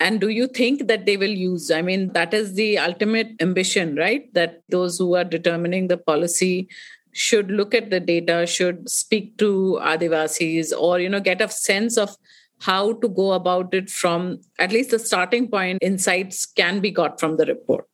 and 0.00 0.20
do 0.20 0.28
you 0.28 0.46
think 0.46 0.86
that 0.86 1.06
they 1.06 1.16
will 1.16 1.36
use 1.42 1.70
i 1.70 1.82
mean 1.82 2.12
that 2.12 2.32
is 2.32 2.54
the 2.54 2.78
ultimate 2.78 3.30
ambition 3.40 3.96
right? 3.96 4.32
That 4.34 4.62
those 4.68 4.98
who 4.98 5.14
are 5.16 5.24
determining 5.24 5.88
the 5.88 5.98
policy 5.98 6.68
should 7.12 7.50
look 7.50 7.74
at 7.74 7.90
the 7.90 8.00
data 8.00 8.46
should 8.46 8.88
speak 8.88 9.36
to 9.38 9.78
adivasis 9.82 10.72
or 10.78 11.00
you 11.00 11.08
know 11.08 11.20
get 11.20 11.40
a 11.40 11.48
sense 11.48 11.96
of 11.96 12.16
how 12.60 12.92
to 12.94 13.08
go 13.08 13.32
about 13.32 13.74
it 13.74 13.88
from 13.88 14.40
at 14.58 14.72
least 14.72 14.90
the 14.90 14.98
starting 14.98 15.48
point 15.48 15.78
insights 15.80 16.44
can 16.46 16.80
be 16.80 16.90
got 16.90 17.20
from 17.20 17.36
the 17.36 17.46
report. 17.46 17.86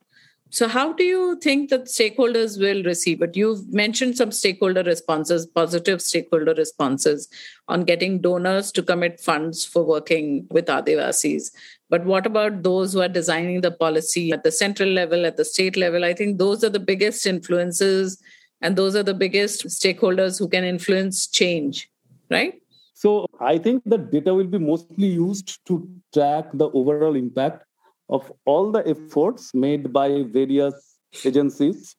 So 0.50 0.68
how 0.68 0.92
do 0.92 1.02
you 1.02 1.36
think 1.42 1.70
that 1.70 1.86
stakeholders 1.86 2.60
will 2.60 2.84
receive 2.84 3.22
it? 3.22 3.36
You've 3.36 3.74
mentioned 3.74 4.16
some 4.16 4.30
stakeholder 4.30 4.84
responses 4.84 5.46
positive 5.46 6.00
stakeholder 6.00 6.54
responses 6.54 7.28
on 7.66 7.82
getting 7.82 8.20
donors 8.20 8.70
to 8.72 8.82
commit 8.82 9.20
funds 9.20 9.64
for 9.64 9.82
working 9.82 10.46
with 10.50 10.66
adivasis 10.66 11.50
but 11.94 12.04
what 12.06 12.26
about 12.26 12.64
those 12.64 12.92
who 12.92 13.00
are 13.02 13.12
designing 13.16 13.60
the 13.60 13.70
policy 13.70 14.32
at 14.32 14.42
the 14.42 14.50
central 14.50 14.88
level, 14.88 15.24
at 15.24 15.36
the 15.36 15.44
state 15.44 15.76
level? 15.76 16.04
I 16.04 16.12
think 16.12 16.38
those 16.38 16.64
are 16.64 16.68
the 16.76 16.80
biggest 16.80 17.24
influences 17.24 18.20
and 18.60 18.74
those 18.74 18.96
are 18.96 19.04
the 19.04 19.14
biggest 19.14 19.66
stakeholders 19.66 20.36
who 20.36 20.48
can 20.48 20.64
influence 20.64 21.28
change, 21.28 21.88
right? 22.32 22.54
So 22.94 23.26
I 23.38 23.58
think 23.58 23.84
the 23.86 23.98
data 23.98 24.34
will 24.34 24.48
be 24.56 24.58
mostly 24.58 25.06
used 25.06 25.64
to 25.66 25.88
track 26.12 26.46
the 26.54 26.68
overall 26.70 27.14
impact 27.14 27.64
of 28.08 28.32
all 28.44 28.72
the 28.72 28.82
efforts 28.88 29.54
made 29.54 29.92
by 29.92 30.24
various 30.24 30.96
agencies 31.24 31.94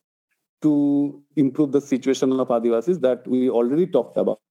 to 0.61 1.23
improve 1.37 1.71
the 1.71 1.79
situation 1.79 2.37
of 2.37 2.49
Adivasis 2.49 2.99
that 2.99 3.25
we 3.25 3.49
already 3.49 3.87
talked 3.87 4.17
about. 4.17 4.41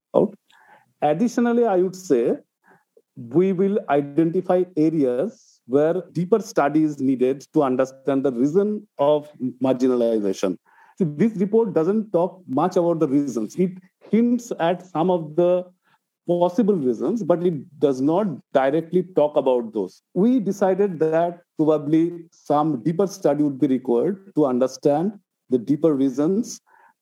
Additionally, 1.02 1.66
I 1.66 1.76
would 1.82 1.96
say 1.96 2.38
we 3.16 3.52
will 3.52 3.78
identify 3.88 4.64
areas 4.76 5.60
where 5.66 6.02
deeper 6.12 6.40
study 6.40 6.82
is 6.82 7.00
needed 7.00 7.46
to 7.52 7.62
understand 7.62 8.24
the 8.24 8.32
reason 8.32 8.86
of 8.98 9.30
marginalization. 9.62 10.58
See, 10.98 11.04
this 11.04 11.32
report 11.36 11.72
doesn't 11.74 12.12
talk 12.12 12.42
much 12.46 12.76
about 12.76 13.00
the 13.00 13.08
reasons. 13.08 13.56
It 13.56 13.72
hints 14.10 14.52
at 14.60 14.86
some 14.86 15.10
of 15.10 15.36
the 15.36 15.64
possible 16.26 16.74
reasons, 16.74 17.22
but 17.22 17.44
it 17.44 17.78
does 17.78 18.00
not 18.00 18.26
directly 18.52 19.02
talk 19.14 19.36
about 19.36 19.72
those. 19.72 20.02
We 20.14 20.40
decided 20.40 20.98
that 21.00 21.40
probably 21.56 22.26
some 22.30 22.82
deeper 22.82 23.06
study 23.06 23.42
would 23.42 23.58
be 23.58 23.66
required 23.66 24.34
to 24.34 24.46
understand 24.46 25.18
the 25.50 25.58
deeper 25.58 25.94
reasons, 25.94 26.60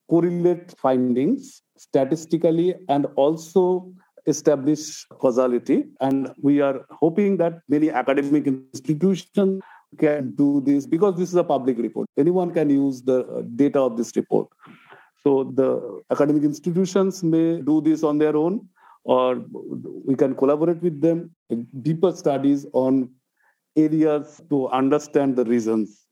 correlate 0.09 0.73
findings 0.77 1.61
statistically, 1.77 2.75
and 2.89 3.07
also 3.15 3.93
establish 4.25 5.05
causality. 5.19 5.85
And 5.99 6.33
we 6.41 6.61
are 6.61 6.85
hoping 6.91 7.37
that 7.37 7.61
many 7.67 7.89
academic 7.89 8.47
institutions 8.47 9.61
can 9.97 10.33
do 10.35 10.61
this 10.61 10.87
because 10.87 11.15
this 11.17 11.29
is 11.29 11.35
a 11.35 11.43
public 11.43 11.77
report. 11.77 12.09
Anyone 12.17 12.51
can 12.51 12.69
use 12.69 13.01
the 13.01 13.25
uh, 13.25 13.41
data 13.55 13.79
of 13.79 13.97
this 13.97 14.15
report. 14.15 14.47
So 15.17 15.51
the 15.55 16.01
academic 16.11 16.43
institutions 16.43 17.23
may 17.23 17.61
do 17.61 17.81
this 17.81 18.03
on 18.03 18.17
their 18.17 18.35
own, 18.35 18.67
or 19.03 19.43
we 20.05 20.15
can 20.15 20.35
collaborate 20.35 20.81
with 20.81 20.99
them, 20.99 21.31
deeper 21.81 22.11
studies 22.11 22.65
on 22.73 23.09
areas 23.77 24.41
to 24.49 24.67
understand 24.69 25.35
the 25.35 25.45
reasons, 25.45 26.07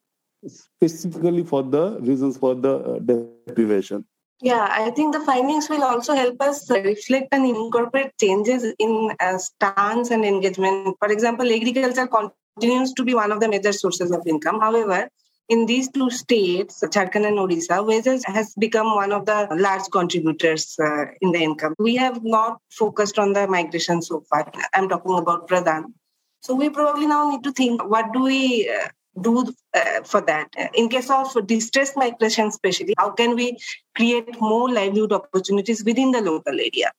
specifically 0.47 1.43
for 1.43 1.63
the 1.63 1.99
reasons 2.01 2.37
for 2.37 2.55
the 2.55 2.77
uh, 2.77 2.99
deprivation. 2.99 4.05
Yeah, 4.41 4.67
I 4.69 4.89
think 4.89 5.13
the 5.13 5.19
findings 5.19 5.69
will 5.69 5.83
also 5.83 6.15
help 6.15 6.41
us 6.41 6.67
reflect 6.69 7.27
and 7.31 7.45
incorporate 7.45 8.17
changes 8.19 8.65
in 8.79 9.11
uh, 9.19 9.37
stance 9.37 10.09
and 10.09 10.25
engagement. 10.25 10.97
For 10.97 11.11
example, 11.11 11.51
agriculture 11.51 12.07
continues 12.07 12.93
to 12.93 13.03
be 13.03 13.13
one 13.13 13.31
of 13.31 13.39
the 13.39 13.47
major 13.47 13.71
sources 13.71 14.09
of 14.11 14.25
income. 14.25 14.59
However, 14.59 15.07
in 15.47 15.67
these 15.67 15.91
two 15.91 16.09
states, 16.09 16.81
Jharkhand 16.81 17.27
and 17.27 17.37
Odisha, 17.37 17.85
wages 17.85 18.23
has 18.25 18.55
become 18.55 18.95
one 18.95 19.11
of 19.11 19.27
the 19.27 19.47
large 19.51 19.83
contributors 19.91 20.75
uh, 20.79 21.05
in 21.21 21.33
the 21.33 21.39
income. 21.39 21.75
We 21.77 21.95
have 21.97 22.23
not 22.23 22.59
focused 22.71 23.19
on 23.19 23.33
the 23.33 23.47
migration 23.47 24.01
so 24.01 24.23
far. 24.27 24.51
I'm 24.73 24.89
talking 24.89 25.19
about 25.19 25.47
PRADAN. 25.49 25.93
So 26.41 26.55
we 26.55 26.69
probably 26.69 27.05
now 27.05 27.29
need 27.29 27.43
to 27.43 27.51
think 27.51 27.83
what 27.87 28.11
do 28.11 28.23
we 28.23 28.69
uh, 28.69 28.87
do 29.19 29.53
uh, 29.73 30.03
for 30.03 30.21
that? 30.21 30.49
In 30.75 30.89
case 30.89 31.09
of 31.09 31.47
distress 31.47 31.95
migration, 31.95 32.47
especially, 32.47 32.93
how 32.97 33.11
can 33.11 33.35
we 33.35 33.57
create 33.95 34.39
more 34.39 34.71
livelihood 34.71 35.13
opportunities 35.13 35.83
within 35.83 36.11
the 36.11 36.21
local 36.21 36.53
area? 36.53 36.91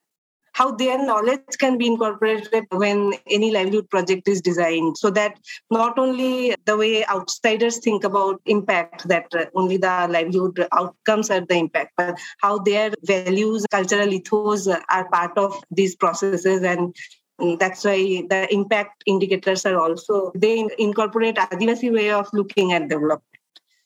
How 0.54 0.70
their 0.72 1.02
knowledge 1.02 1.56
can 1.58 1.78
be 1.78 1.86
incorporated 1.86 2.66
when 2.70 3.14
any 3.30 3.50
livelihood 3.50 3.88
project 3.88 4.28
is 4.28 4.42
designed, 4.42 4.98
so 4.98 5.08
that 5.08 5.38
not 5.70 5.98
only 5.98 6.54
the 6.66 6.76
way 6.76 7.06
outsiders 7.06 7.78
think 7.78 8.04
about 8.04 8.42
impact, 8.44 9.08
that 9.08 9.34
uh, 9.34 9.46
only 9.54 9.78
the 9.78 10.06
livelihood 10.10 10.68
outcomes 10.72 11.30
are 11.30 11.40
the 11.40 11.54
impact, 11.54 11.92
but 11.96 12.18
how 12.42 12.58
their 12.58 12.92
values, 13.02 13.64
cultural 13.70 14.12
ethos 14.12 14.68
are 14.68 15.08
part 15.08 15.38
of 15.38 15.58
these 15.70 15.96
processes 15.96 16.62
and 16.62 16.94
Mm, 17.40 17.58
that's 17.58 17.84
why 17.84 17.96
the 18.28 18.46
impact 18.50 19.02
indicators 19.06 19.64
are 19.66 19.78
also 19.78 20.32
they 20.34 20.66
incorporate 20.78 21.36
adivasi 21.36 21.92
way 21.92 22.10
of 22.10 22.28
looking 22.32 22.72
at 22.72 22.88
development. 22.88 23.24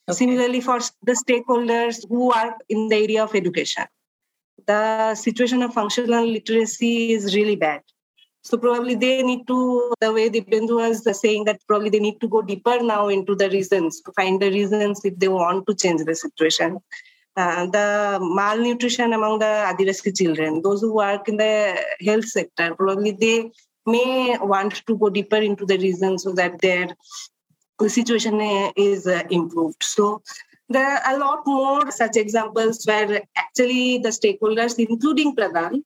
Okay. 0.09 0.19
similarly 0.19 0.61
for 0.61 0.79
the 1.03 1.13
stakeholders 1.13 2.07
who 2.09 2.33
are 2.33 2.57
in 2.69 2.89
the 2.89 2.97
area 2.97 3.25
of 3.25 3.35
education 3.35 3.87
the 4.67 5.15
situation 5.15 5.63
of 5.63 5.75
functional 5.75 6.27
literacy 6.27 7.13
is 7.13 7.35
really 7.35 7.57
bad. 7.57 7.83
So 8.43 8.57
probably 8.57 8.95
they 8.95 9.23
need 9.23 9.47
to 9.49 9.93
the 10.01 10.13
way 10.13 10.31
Dibyendu 10.31 10.77
was 10.77 11.21
saying 11.21 11.45
that 11.45 11.61
probably 11.67 11.91
they 11.91 11.99
need 11.99 12.21
to 12.21 12.29
go 12.29 12.43
deeper 12.43 12.81
now 12.81 13.09
into 13.09 13.35
the 13.35 13.51
reasons 13.51 14.01
to 14.03 14.13
find 14.13 14.41
the 14.41 14.51
reasons 14.51 15.05
if 15.05 15.19
they 15.19 15.29
want 15.29 15.67
to 15.67 15.75
change 15.75 16.05
the 16.05 16.15
situation 16.15 16.79
uh, 17.37 17.67
the 17.67 18.19
malnutrition 18.23 19.13
among 19.13 19.39
the 19.39 19.45
Adivasi 19.45 20.17
children, 20.17 20.63
those 20.63 20.81
who 20.81 20.95
work 20.95 21.29
in 21.29 21.37
the 21.37 21.79
health 22.05 22.25
sector, 22.27 22.75
probably 22.75 23.11
they 23.13 23.51
may 23.87 24.37
want 24.41 24.85
to 24.87 24.97
go 24.97 25.11
deeper 25.11 25.37
into 25.37 25.67
the 25.67 25.79
region 25.79 26.19
so 26.19 26.33
that 26.33 26.61
their 26.61 26.89
the 27.79 27.91
situation 27.91 28.41
is 28.75 29.07
uh, 29.07 29.23
improved. 29.31 29.83
So 29.83 30.23
there 30.69 30.87
are 30.87 31.15
a 31.15 31.19
lot 31.19 31.43
more 31.47 31.91
such 31.91 32.17
examples 32.17 32.85
where 32.87 33.23
actually 33.37 33.99
the 33.99 34.09
stakeholders, 34.09 34.79
including 34.79 35.37
PRADAN, 35.37 35.85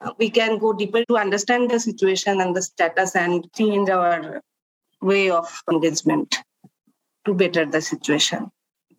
uh, 0.00 0.12
we 0.18 0.30
can 0.30 0.58
go 0.58 0.72
deeper 0.72 1.04
to 1.04 1.16
understand 1.16 1.70
the 1.70 1.80
situation 1.80 2.40
and 2.40 2.54
the 2.54 2.62
status 2.62 3.14
and 3.14 3.48
change 3.54 3.88
our 3.88 4.42
way 5.00 5.30
of 5.30 5.62
engagement 5.70 6.38
to 7.24 7.34
better 7.34 7.64
the 7.64 7.80
situation. 7.80 8.50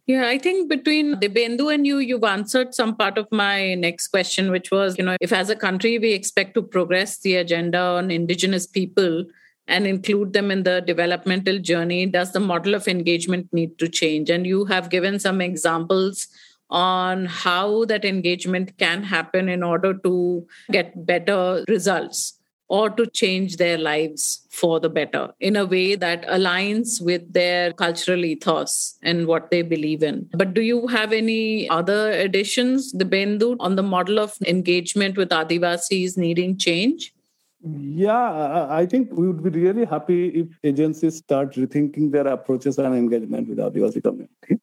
Yeah, 0.09 0.27
I 0.27 0.39
think 0.39 0.69
between 0.69 1.17
Dibyendu 1.17 1.71
and 1.71 1.85
you, 1.85 1.99
you've 1.99 2.23
answered 2.23 2.73
some 2.73 2.95
part 2.95 3.19
of 3.19 3.31
my 3.31 3.75
next 3.75 4.07
question, 4.07 4.49
which 4.49 4.71
was, 4.71 4.97
you 4.97 5.03
know, 5.03 5.15
if 5.21 5.31
as 5.31 5.51
a 5.51 5.55
country 5.55 5.99
we 5.99 6.13
expect 6.13 6.55
to 6.55 6.63
progress 6.63 7.19
the 7.19 7.35
agenda 7.35 7.77
on 7.77 8.09
indigenous 8.09 8.65
people 8.65 9.25
and 9.67 9.85
include 9.85 10.33
them 10.33 10.49
in 10.49 10.63
the 10.63 10.81
developmental 10.81 11.59
journey, 11.59 12.07
does 12.07 12.31
the 12.31 12.39
model 12.39 12.73
of 12.73 12.87
engagement 12.87 13.53
need 13.53 13.77
to 13.77 13.87
change? 13.87 14.31
And 14.31 14.47
you 14.47 14.65
have 14.65 14.89
given 14.89 15.19
some 15.19 15.41
examples 15.41 16.27
on 16.71 17.27
how 17.27 17.85
that 17.85 18.03
engagement 18.03 18.79
can 18.79 19.03
happen 19.03 19.47
in 19.47 19.61
order 19.61 19.93
to 19.93 20.47
get 20.71 21.05
better 21.05 21.63
results 21.67 22.38
or 22.69 22.89
to 22.89 23.05
change 23.07 23.57
their 23.57 23.77
lives 23.77 24.45
for 24.49 24.79
the 24.79 24.89
better 24.89 25.33
in 25.39 25.55
a 25.55 25.65
way 25.65 25.95
that 25.95 26.25
aligns 26.27 27.01
with 27.01 27.33
their 27.33 27.73
cultural 27.73 28.23
ethos 28.23 28.97
and 29.01 29.25
what 29.27 29.49
they 29.49 29.61
believe 29.61 30.03
in. 30.03 30.29
But 30.33 30.53
do 30.53 30.61
you 30.61 30.87
have 30.87 31.11
any 31.11 31.69
other 31.69 32.11
additions, 32.11 32.93
Dibyendu, 32.93 33.57
on 33.59 33.75
the 33.75 33.83
model 33.83 34.19
of 34.19 34.37
engagement 34.45 35.17
with 35.17 35.29
Adivasis 35.29 36.17
needing 36.17 36.57
change? 36.57 37.13
Yeah, 37.61 38.67
I 38.69 38.85
think 38.85 39.11
we 39.11 39.27
would 39.27 39.43
be 39.43 39.49
really 39.49 39.85
happy 39.85 40.29
if 40.29 40.47
agencies 40.63 41.17
start 41.17 41.55
rethinking 41.55 42.11
their 42.11 42.27
approaches 42.27 42.77
and 42.77 42.95
engagement 42.95 43.49
with 43.49 43.57
Adivasi 43.57 44.01
community 44.01 44.61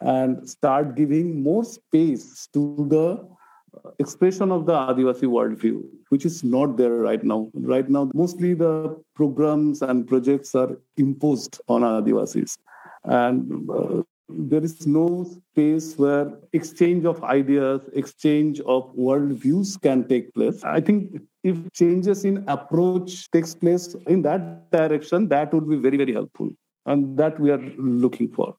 and 0.00 0.48
start 0.48 0.94
giving 0.94 1.42
more 1.42 1.64
space 1.64 2.48
to 2.52 2.86
the 2.90 3.26
expression 3.98 4.50
of 4.50 4.66
the 4.66 4.72
Adivasi 4.72 5.24
worldview, 5.24 5.82
which 6.08 6.24
is 6.24 6.44
not 6.44 6.76
there 6.76 6.92
right 6.92 7.22
now. 7.22 7.50
Right 7.54 7.88
now, 7.88 8.10
mostly 8.14 8.54
the 8.54 9.00
programs 9.14 9.82
and 9.82 10.06
projects 10.06 10.54
are 10.54 10.78
imposed 10.96 11.60
on 11.68 11.82
Adivasis. 11.82 12.56
And 13.04 13.68
uh, 13.70 14.02
there 14.28 14.62
is 14.62 14.86
no 14.86 15.24
space 15.24 15.96
where 15.96 16.32
exchange 16.52 17.04
of 17.06 17.22
ideas, 17.24 17.80
exchange 17.94 18.60
of 18.60 18.94
worldviews 18.94 19.80
can 19.80 20.06
take 20.06 20.34
place. 20.34 20.62
I 20.64 20.80
think 20.80 21.22
if 21.42 21.56
changes 21.72 22.24
in 22.24 22.44
approach 22.46 23.30
takes 23.30 23.54
place 23.54 23.94
in 24.06 24.22
that 24.22 24.70
direction, 24.70 25.28
that 25.28 25.54
would 25.54 25.68
be 25.68 25.76
very, 25.76 25.96
very 25.96 26.12
helpful. 26.12 26.50
And 26.84 27.18
that 27.18 27.38
we 27.38 27.50
are 27.50 27.60
looking 27.76 28.30
for. 28.32 28.56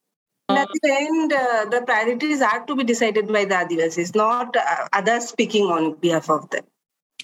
The 0.82 0.92
end, 0.92 1.34
uh, 1.34 1.66
the 1.70 1.82
priorities 1.86 2.42
are 2.42 2.66
to 2.66 2.76
be 2.76 2.84
decided 2.84 3.28
by 3.28 3.46
the 3.46 3.56
Adivasis, 3.56 4.16
not 4.16 4.56
uh, 4.56 4.88
others 4.94 5.30
speaking 5.30 5.66
on 5.66 5.96
behalf 5.96 6.30
of 6.30 6.50
them. 6.50 6.64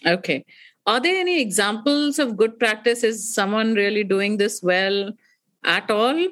Okay. 0.05 0.45
Are 0.87 0.99
there 0.99 1.19
any 1.19 1.41
examples 1.41 2.19
of 2.19 2.37
good 2.37 2.59
practice? 2.59 3.03
Is 3.03 3.33
someone 3.33 3.73
really 3.73 4.03
doing 4.03 4.37
this 4.37 4.61
well 4.61 5.11
at 5.63 5.89
all? 5.89 6.27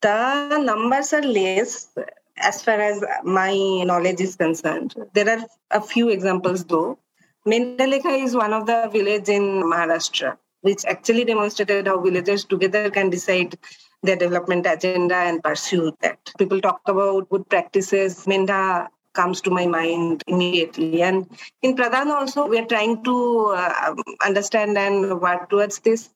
The 0.00 0.58
numbers 0.58 1.12
are 1.12 1.22
less 1.22 1.88
as 2.36 2.62
far 2.62 2.80
as 2.80 3.04
my 3.24 3.52
knowledge 3.84 4.20
is 4.20 4.36
concerned. 4.36 4.94
There 5.12 5.28
are 5.28 5.44
a 5.70 5.80
few 5.80 6.08
examples 6.08 6.64
though. 6.64 6.98
Mendha 7.46 7.80
Lekha 7.80 8.22
is 8.22 8.34
one 8.34 8.52
of 8.52 8.66
the 8.66 8.88
villages 8.92 9.28
in 9.28 9.62
Maharashtra, 9.62 10.36
which 10.60 10.84
actually 10.84 11.24
demonstrated 11.24 11.86
how 11.86 12.00
villagers 12.00 12.44
together 12.44 12.90
can 12.90 13.10
decide 13.10 13.58
their 14.02 14.16
development 14.16 14.66
agenda 14.66 15.16
and 15.16 15.42
pursue 15.42 15.92
that. 16.00 16.18
People 16.38 16.60
talk 16.60 16.80
about 16.86 17.28
good 17.28 17.48
practices. 17.48 18.24
Mendha 18.26 18.88
comes 19.14 19.40
to 19.40 19.50
my 19.50 19.66
mind 19.66 20.22
immediately. 20.26 21.02
And 21.02 21.26
in 21.62 21.74
PRADAN 21.74 22.10
also, 22.10 22.46
we 22.46 22.58
are 22.58 22.66
trying 22.66 23.02
to 23.04 23.54
uh, 23.56 23.94
understand 24.24 24.78
and 24.78 25.20
work 25.20 25.50
towards 25.50 25.80
this. 25.80 26.10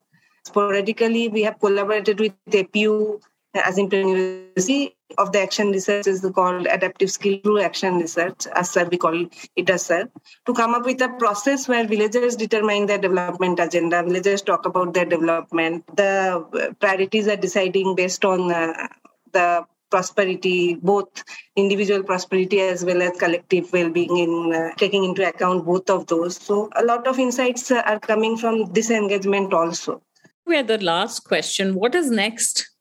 Sporadically, 0.45 1.29
we 1.29 1.42
have 1.42 1.59
collaborated 1.59 2.21
with 2.21 2.35
APU 2.51 3.21
Azim 3.55 3.88
Premji 3.88 4.09
University 4.09 4.97
of 5.18 5.33
the 5.33 5.40
action 5.40 5.70
research 5.70 6.07
is 6.07 6.27
called 6.35 6.66
adaptive 6.66 7.11
skill 7.11 7.38
through 7.42 7.61
action 7.61 7.98
research, 7.98 8.46
as 8.55 8.70
sir 8.70 8.88
we 8.90 8.96
call 8.96 9.27
it 9.57 9.70
as 9.70 9.87
sir, 9.87 10.09
to 10.46 10.55
come 10.55 10.75
up 10.75 10.85
with 10.85 11.01
a 11.03 11.09
process 11.18 11.68
where 11.68 11.87
villagers 11.87 12.37
determine 12.37 12.87
their 12.87 12.98
development 12.98 13.61
agenda, 13.61 14.03
villagers 14.03 14.42
talk 14.42 14.66
about 14.66 14.94
their 14.94 15.05
development, 15.05 15.85
the 15.96 16.75
priorities 16.81 17.29
are 17.29 17.37
deciding 17.37 17.94
based 17.94 18.25
on 18.25 18.53
uh, 18.53 18.88
the 19.33 19.64
prosperity, 19.90 20.75
both 20.77 21.22
individual 21.55 22.03
prosperity 22.03 22.61
as 22.61 22.85
well 22.85 23.03
as 23.03 23.12
collective 23.18 23.70
well-being 23.72 24.16
in 24.16 24.53
uh, 24.55 24.70
taking 24.77 25.05
into 25.05 25.27
account 25.29 25.66
both 25.66 25.90
of 25.90 26.07
those. 26.07 26.37
So 26.37 26.70
a 26.77 26.85
lot 26.85 27.07
of 27.07 27.18
insights 27.18 27.70
are 27.70 28.01
coming 28.01 28.38
from 28.38 28.72
this 28.72 28.90
engagement 28.90 29.53
also. 29.53 30.03
We 30.46 30.57
had 30.57 30.66
the 30.66 30.79
last 30.79 31.20
question. 31.20 31.75
What 31.75 31.94
is 31.94 32.11
next? 32.11 32.72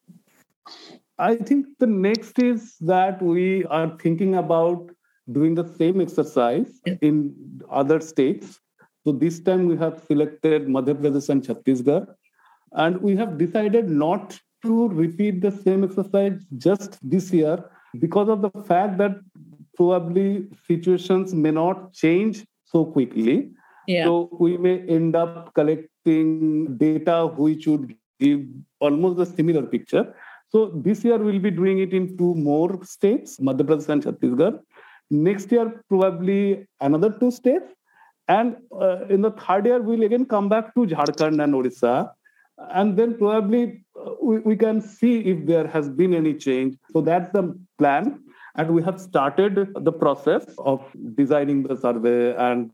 I 1.21 1.35
think 1.35 1.67
the 1.77 1.85
next 1.85 2.39
is 2.39 2.75
that 2.81 3.21
we 3.21 3.63
are 3.65 3.95
thinking 3.99 4.35
about 4.35 4.89
doing 5.31 5.53
the 5.53 5.67
same 5.75 6.01
exercise 6.01 6.81
in 7.01 7.35
other 7.69 7.99
states. 7.99 8.59
So 9.03 9.11
this 9.11 9.39
time 9.39 9.67
we 9.67 9.77
have 9.77 10.01
selected 10.07 10.67
Madhya 10.67 10.95
Pradesh 10.95 11.29
and 11.29 11.43
Chhattisgarh, 11.43 12.07
and 12.71 12.99
we 13.01 13.15
have 13.17 13.37
decided 13.37 13.87
not 13.87 14.39
to 14.63 14.87
repeat 14.89 15.41
the 15.41 15.51
same 15.51 15.83
exercise 15.83 16.43
just 16.57 16.97
this 17.07 17.31
year 17.31 17.69
because 17.99 18.27
of 18.27 18.41
the 18.41 18.51
fact 18.63 18.97
that 18.97 19.15
probably 19.75 20.47
situations 20.67 21.35
may 21.35 21.51
not 21.51 21.93
change 21.93 22.43
so 22.65 22.83
quickly. 22.83 23.51
Yeah. 23.87 24.05
So 24.05 24.29
we 24.39 24.57
may 24.57 24.79
end 24.87 25.15
up 25.15 25.53
collecting 25.53 26.77
data 26.77 27.27
which 27.27 27.67
would 27.67 27.95
give 28.19 28.41
almost 28.79 29.19
a 29.19 29.25
similar 29.35 29.63
picture. 29.63 30.15
So 30.51 30.71
this 30.75 31.03
year 31.05 31.17
we'll 31.17 31.39
be 31.39 31.51
doing 31.51 31.79
it 31.79 31.93
in 31.93 32.17
two 32.17 32.35
more 32.35 32.83
states, 32.83 33.39
Madhya 33.39 33.65
Pradesh 33.67 33.87
and 33.87 34.03
Chhattisgarh. 34.03 34.59
Next 35.09 35.51
year, 35.51 35.83
probably 35.87 36.67
another 36.81 37.09
two 37.09 37.31
states. 37.31 37.73
And 38.27 38.57
uh, 38.79 39.05
in 39.09 39.21
the 39.21 39.31
third 39.31 39.65
year, 39.65 39.81
we'll 39.81 40.03
again 40.03 40.25
come 40.25 40.49
back 40.49 40.73
to 40.75 40.85
Jharkhand 40.85 41.41
and 41.43 41.53
Odisha. 41.53 42.11
And 42.57 42.97
then 42.97 43.17
probably 43.17 43.83
uh, 43.99 44.11
we, 44.21 44.39
we 44.39 44.55
can 44.55 44.81
see 44.81 45.19
if 45.19 45.45
there 45.45 45.67
has 45.67 45.89
been 45.89 46.13
any 46.13 46.33
change. 46.33 46.77
So 46.91 47.01
that's 47.01 47.31
the 47.31 47.57
plan. 47.77 48.21
And 48.55 48.71
we 48.71 48.83
have 48.83 48.99
started 48.99 49.73
the 49.73 49.91
process 49.93 50.45
of 50.57 50.85
designing 51.15 51.63
the 51.63 51.77
survey 51.77 52.35
and 52.35 52.69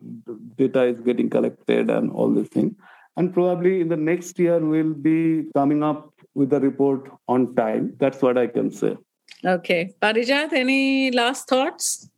data 0.57 0.83
is 0.83 0.99
getting 1.01 1.29
collected 1.29 1.91
and 1.91 2.11
all 2.11 2.33
these 2.33 2.47
things. 2.47 2.73
And 3.17 3.33
probably 3.33 3.81
in 3.81 3.87
the 3.87 3.97
next 3.97 4.39
year, 4.39 4.59
we'll 4.59 4.93
be 4.93 5.45
coming 5.55 5.83
up 5.83 6.13
with 6.37 6.51
the 6.51 6.59
report 6.59 7.09
on 7.27 7.55
time. 7.55 7.93
That's 7.99 8.21
what 8.21 8.37
I 8.37 8.47
can 8.47 8.69
say. 8.71 8.95
Okay. 9.43 9.95
Parijat, 10.01 10.53
any 10.53 11.11
last 11.11 11.49
thoughts? 11.49 12.09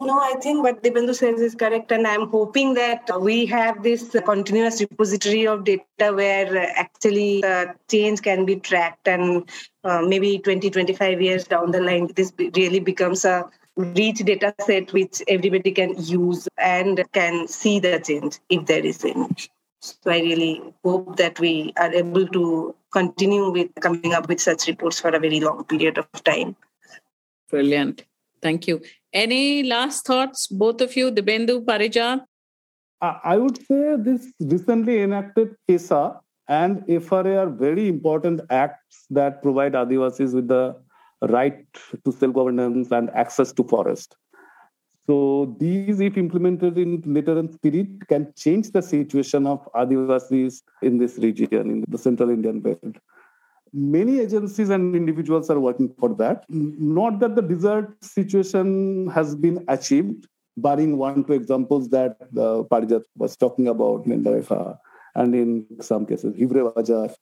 No, 0.00 0.18
I 0.20 0.34
think 0.42 0.62
what 0.62 0.82
Dibyendu 0.82 1.14
says 1.14 1.40
is 1.40 1.54
correct, 1.54 1.90
and 1.90 2.06
I'm 2.06 2.28
hoping 2.28 2.74
that 2.74 3.10
we 3.20 3.46
have 3.46 3.82
this 3.82 4.14
continuous 4.26 4.80
repository 4.80 5.46
of 5.46 5.64
data 5.64 6.12
where 6.12 6.70
actually 6.78 7.42
uh, 7.42 7.72
change 7.90 8.20
can 8.20 8.44
be 8.44 8.56
tracked, 8.56 9.08
and 9.08 9.48
uh, 9.84 10.02
maybe 10.02 10.38
20, 10.38 10.68
25 10.68 11.22
years 11.22 11.44
down 11.44 11.70
the 11.70 11.80
line, 11.80 12.10
this 12.14 12.32
really 12.38 12.78
becomes 12.78 13.24
a 13.24 13.48
rich 13.76 14.18
data 14.18 14.54
set 14.60 14.92
which 14.92 15.22
everybody 15.28 15.72
can 15.72 15.94
use 15.96 16.46
and 16.58 17.02
can 17.12 17.48
see 17.48 17.78
the 17.80 17.98
change 17.98 18.38
if 18.50 18.66
there 18.66 18.84
is 18.84 19.02
any. 19.02 19.28
So 19.80 20.10
I 20.10 20.20
really 20.20 20.62
hope 20.84 21.16
that 21.16 21.38
we 21.38 21.72
are 21.76 21.92
able 21.92 22.26
to 22.28 22.74
continue 22.98 23.50
with 23.56 23.70
coming 23.86 24.12
up 24.18 24.28
with 24.28 24.40
such 24.48 24.66
reports 24.68 25.00
for 25.00 25.10
a 25.18 25.20
very 25.26 25.40
long 25.40 25.64
period 25.64 25.98
of 26.02 26.06
time. 26.30 26.54
Brilliant. 27.50 28.04
Thank 28.42 28.68
you. 28.68 28.80
Any 29.12 29.62
last 29.62 30.06
thoughts, 30.06 30.46
both 30.62 30.80
of 30.86 30.96
you, 30.96 31.10
Dibyendu, 31.10 31.64
Parijat? 31.64 32.24
I 33.02 33.36
would 33.36 33.58
say 33.66 33.96
this 33.98 34.32
recently 34.40 35.02
enacted 35.02 35.54
PESA 35.68 36.18
and 36.48 36.82
FRA 37.06 37.36
are 37.42 37.50
very 37.50 37.88
important 37.88 38.40
acts 38.50 39.04
that 39.10 39.42
provide 39.42 39.72
Adivasis 39.72 40.34
with 40.34 40.48
the 40.48 40.62
right 41.22 41.58
to 42.04 42.12
self-governance 42.12 42.90
and 42.90 43.10
access 43.10 43.52
to 43.52 43.64
forest. 43.64 44.16
So 45.06 45.56
these, 45.60 46.00
if 46.00 46.16
implemented 46.16 46.78
in 46.78 47.02
letter 47.06 47.38
and 47.38 47.52
spirit, 47.52 48.08
can 48.08 48.32
change 48.36 48.72
the 48.72 48.82
situation 48.82 49.46
of 49.46 49.68
Adivasis 49.72 50.62
in 50.82 50.98
this 50.98 51.16
region, 51.18 51.70
in 51.70 51.84
the 51.88 51.98
central 51.98 52.30
Indian 52.30 52.60
belt. 52.60 52.96
Many 53.72 54.20
agencies 54.20 54.70
and 54.70 54.96
individuals 54.96 55.48
are 55.48 55.60
working 55.60 55.94
for 56.00 56.14
that. 56.14 56.44
Not 56.48 57.20
that 57.20 57.36
the 57.36 57.42
desired 57.42 57.94
situation 58.02 59.08
has 59.10 59.36
been 59.36 59.64
achieved, 59.68 60.26
barring 60.56 60.96
one 60.96 61.24
two 61.24 61.34
examples 61.34 61.88
that 61.90 62.16
uh, 62.36 62.64
Parijat 62.70 63.02
was 63.16 63.36
talking 63.36 63.68
about, 63.68 64.06
in 64.06 64.24
Mendha 64.24 64.40
Lekha 64.40 64.78
and 65.14 65.34
in 65.34 65.66
some 65.80 66.06
cases, 66.06 66.34
Hivre. 66.36 67.14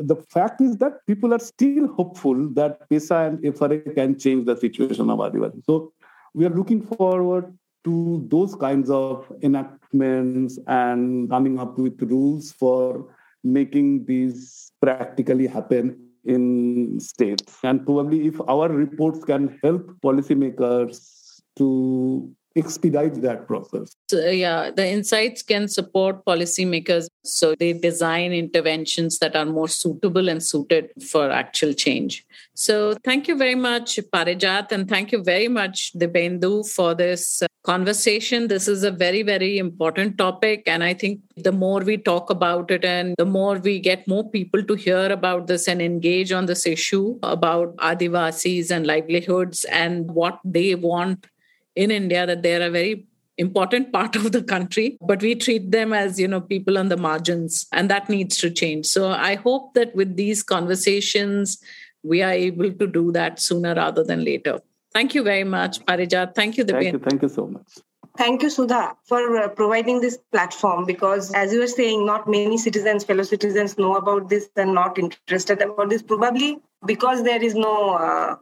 The 0.00 0.16
fact 0.16 0.60
is 0.60 0.78
that 0.78 1.06
people 1.06 1.34
are 1.34 1.38
still 1.38 1.86
hopeful 1.94 2.48
that 2.54 2.88
PESA 2.88 3.28
and 3.28 3.56
FRA 3.56 3.78
can 3.80 4.18
change 4.18 4.46
the 4.46 4.56
situation 4.56 5.10
of 5.10 5.18
Adivasi. 5.18 5.62
So 5.64 5.92
we 6.34 6.46
are 6.46 6.50
looking 6.50 6.82
forward 6.82 7.56
to 7.84 8.26
those 8.30 8.54
kinds 8.54 8.90
of 8.90 9.30
enactments 9.42 10.58
and 10.66 11.28
coming 11.30 11.58
up 11.58 11.78
with 11.78 12.00
rules 12.02 12.52
for 12.52 13.14
making 13.42 14.04
these 14.06 14.72
practically 14.80 15.46
happen 15.46 15.98
in 16.24 17.00
states. 17.00 17.58
And 17.64 17.84
probably 17.84 18.26
if 18.28 18.40
our 18.48 18.68
reports 18.68 19.24
can 19.24 19.58
help 19.62 19.90
policymakers 20.04 21.40
to 21.56 22.30
expedite 22.56 23.20
that 23.22 23.46
process. 23.46 23.96
So, 24.08 24.28
yeah, 24.28 24.70
the 24.70 24.86
insights 24.88 25.42
can 25.42 25.68
support 25.68 26.24
policymakers 26.24 27.06
so 27.24 27.54
they 27.54 27.72
design 27.72 28.32
interventions 28.32 29.18
that 29.20 29.36
are 29.36 29.44
more 29.44 29.68
suitable 29.68 30.28
and 30.28 30.42
suited 30.42 30.90
for 31.08 31.30
actual 31.30 31.72
change. 31.72 32.26
So, 32.54 32.94
thank 33.04 33.28
you 33.28 33.36
very 33.36 33.54
much, 33.54 33.98
Parijat, 34.12 34.72
and 34.72 34.88
thank 34.88 35.12
you 35.12 35.22
very 35.22 35.48
much, 35.48 35.92
Dibyendu, 35.94 36.68
for 36.68 36.94
this 36.94 37.42
uh, 37.42 37.46
conversation. 37.64 38.48
This 38.48 38.66
is 38.66 38.82
a 38.82 38.90
very, 38.90 39.22
very 39.22 39.58
important 39.58 40.18
topic. 40.18 40.64
And 40.66 40.82
I 40.82 40.94
think 40.94 41.20
the 41.36 41.52
more 41.52 41.80
we 41.80 41.96
talk 41.96 42.30
about 42.30 42.70
it 42.70 42.84
and 42.84 43.14
the 43.18 43.24
more 43.24 43.56
we 43.58 43.78
get 43.78 44.06
more 44.08 44.28
people 44.28 44.62
to 44.64 44.74
hear 44.74 45.06
about 45.12 45.46
this 45.46 45.68
and 45.68 45.80
engage 45.80 46.32
on 46.32 46.46
this 46.46 46.66
issue 46.66 47.18
about 47.22 47.76
Adivasis 47.76 48.70
and 48.70 48.86
livelihoods 48.86 49.64
and 49.64 50.10
what 50.10 50.40
they 50.44 50.74
want 50.74 51.26
in 51.74 51.90
India, 51.90 52.26
that 52.26 52.42
they're 52.42 52.62
a 52.62 52.70
very 52.70 53.06
important 53.38 53.92
part 53.92 54.14
of 54.14 54.30
the 54.30 54.42
country 54.42 54.98
but 55.00 55.22
we 55.22 55.34
treat 55.34 55.70
them 55.70 55.94
as 55.94 56.20
you 56.20 56.28
know 56.28 56.38
people 56.38 56.76
on 56.76 56.90
the 56.90 56.98
margins 56.98 57.66
and 57.72 57.88
that 57.88 58.06
needs 58.10 58.36
to 58.36 58.50
change 58.50 58.84
so 58.84 59.08
i 59.08 59.34
hope 59.36 59.72
that 59.72 59.92
with 59.96 60.16
these 60.16 60.42
conversations 60.42 61.56
we 62.02 62.20
are 62.20 62.32
able 62.32 62.70
to 62.70 62.86
do 62.86 63.10
that 63.10 63.40
sooner 63.40 63.74
rather 63.74 64.04
than 64.04 64.22
later 64.22 64.60
Thank 64.92 65.14
you 65.14 65.22
very 65.22 65.44
much, 65.44 65.84
Parijat. 65.86 66.34
Thank 66.34 66.58
you, 66.58 66.64
Thank 66.64 66.92
you, 66.92 66.98
thank 66.98 67.22
you 67.22 67.28
so 67.28 67.46
much. 67.46 67.78
Thank 68.18 68.42
you, 68.42 68.50
Sudha, 68.50 68.94
for 69.04 69.38
uh, 69.38 69.48
providing 69.48 70.02
this 70.02 70.18
platform 70.30 70.84
because, 70.84 71.32
as 71.32 71.50
you 71.50 71.60
were 71.60 71.66
saying, 71.66 72.04
not 72.04 72.28
many 72.28 72.58
citizens, 72.58 73.04
fellow 73.04 73.22
citizens, 73.22 73.78
know 73.78 73.96
about 73.96 74.28
this 74.28 74.50
and 74.54 74.74
not 74.74 74.98
interested 74.98 75.62
about 75.62 75.88
this, 75.88 76.02
probably 76.02 76.58
because 76.84 77.22
there 77.22 77.42
is 77.42 77.54
no 77.54 77.94
uh, 77.94 78.36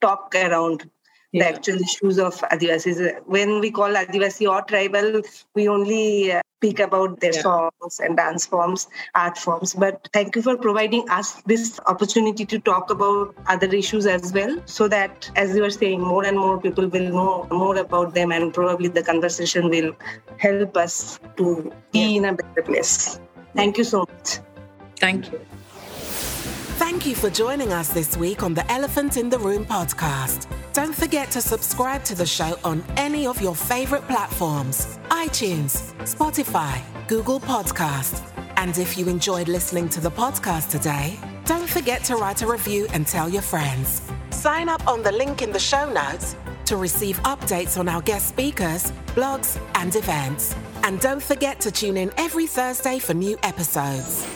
talk 0.00 0.32
around 0.36 0.88
yeah. 1.36 1.50
the 1.50 1.56
actual 1.56 1.76
issues 1.76 2.18
of 2.18 2.34
Adivasis. 2.52 3.20
When 3.26 3.60
we 3.60 3.70
call 3.70 3.90
Adivasi 3.90 4.48
or 4.50 4.62
tribal, 4.62 5.22
we 5.54 5.68
only 5.68 6.32
uh, 6.32 6.40
speak 6.58 6.80
about 6.80 7.20
their 7.20 7.34
yeah. 7.34 7.42
songs 7.42 8.00
and 8.00 8.16
dance 8.16 8.46
forms, 8.46 8.88
art 9.14 9.36
forms. 9.36 9.74
But 9.74 10.08
thank 10.12 10.36
you 10.36 10.42
for 10.42 10.56
providing 10.56 11.08
us 11.10 11.42
this 11.42 11.78
opportunity 11.86 12.46
to 12.46 12.58
talk 12.58 12.90
about 12.90 13.34
other 13.46 13.66
issues 13.66 14.06
as 14.06 14.32
well, 14.32 14.56
so 14.64 14.88
that, 14.88 15.30
as 15.36 15.54
you 15.54 15.62
were 15.62 15.70
saying, 15.70 16.00
more 16.00 16.24
and 16.24 16.38
more 16.38 16.60
people 16.60 16.88
will 16.88 17.10
know 17.12 17.46
more 17.50 17.76
about 17.76 18.14
them, 18.14 18.32
and 18.32 18.54
probably 18.54 18.88
the 18.88 19.02
conversation 19.02 19.68
will 19.68 19.94
help 20.38 20.76
us 20.76 21.20
to 21.36 21.72
be 21.92 21.98
yeah. 21.98 22.16
in 22.16 22.24
a 22.24 22.32
better 22.32 22.62
place. 22.62 23.20
Thank 23.54 23.78
you 23.78 23.84
so 23.84 24.00
much. 24.00 24.38
Thank 24.98 25.30
you. 25.32 25.40
Thank 26.78 27.06
you 27.06 27.14
for 27.14 27.30
joining 27.30 27.72
us 27.72 27.88
this 27.88 28.16
week 28.16 28.42
on 28.42 28.54
the 28.54 28.70
Elephant 28.70 29.16
in 29.16 29.28
the 29.28 29.38
Room 29.38 29.64
podcast. 29.66 30.46
Don't 30.76 30.94
forget 30.94 31.30
to 31.30 31.40
subscribe 31.40 32.04
to 32.04 32.14
the 32.14 32.26
show 32.26 32.58
on 32.62 32.84
any 32.98 33.26
of 33.26 33.40
your 33.40 33.54
favorite 33.54 34.06
platforms 34.06 34.98
iTunes, 35.08 35.94
Spotify, 36.02 36.82
Google 37.08 37.40
Podcast. 37.40 38.20
And 38.58 38.76
if 38.76 38.98
you 38.98 39.08
enjoyed 39.08 39.48
listening 39.48 39.88
to 39.88 40.02
the 40.02 40.10
podcast 40.10 40.70
today, 40.70 41.18
don't 41.46 41.66
forget 41.66 42.04
to 42.04 42.16
write 42.16 42.42
a 42.42 42.46
review 42.46 42.86
and 42.92 43.06
tell 43.06 43.26
your 43.26 43.40
friends. 43.40 44.02
Sign 44.28 44.68
up 44.68 44.86
on 44.86 45.02
the 45.02 45.12
link 45.12 45.40
in 45.40 45.50
the 45.50 45.58
show 45.58 45.90
notes 45.90 46.36
to 46.66 46.76
receive 46.76 47.16
updates 47.20 47.78
on 47.78 47.88
our 47.88 48.02
guest 48.02 48.28
speakers, 48.28 48.92
blogs, 49.14 49.58
and 49.76 49.96
events. 49.96 50.54
And 50.82 51.00
don't 51.00 51.22
forget 51.22 51.58
to 51.60 51.70
tune 51.70 51.96
in 51.96 52.12
every 52.18 52.46
Thursday 52.46 52.98
for 52.98 53.14
new 53.14 53.38
episodes. 53.42 54.26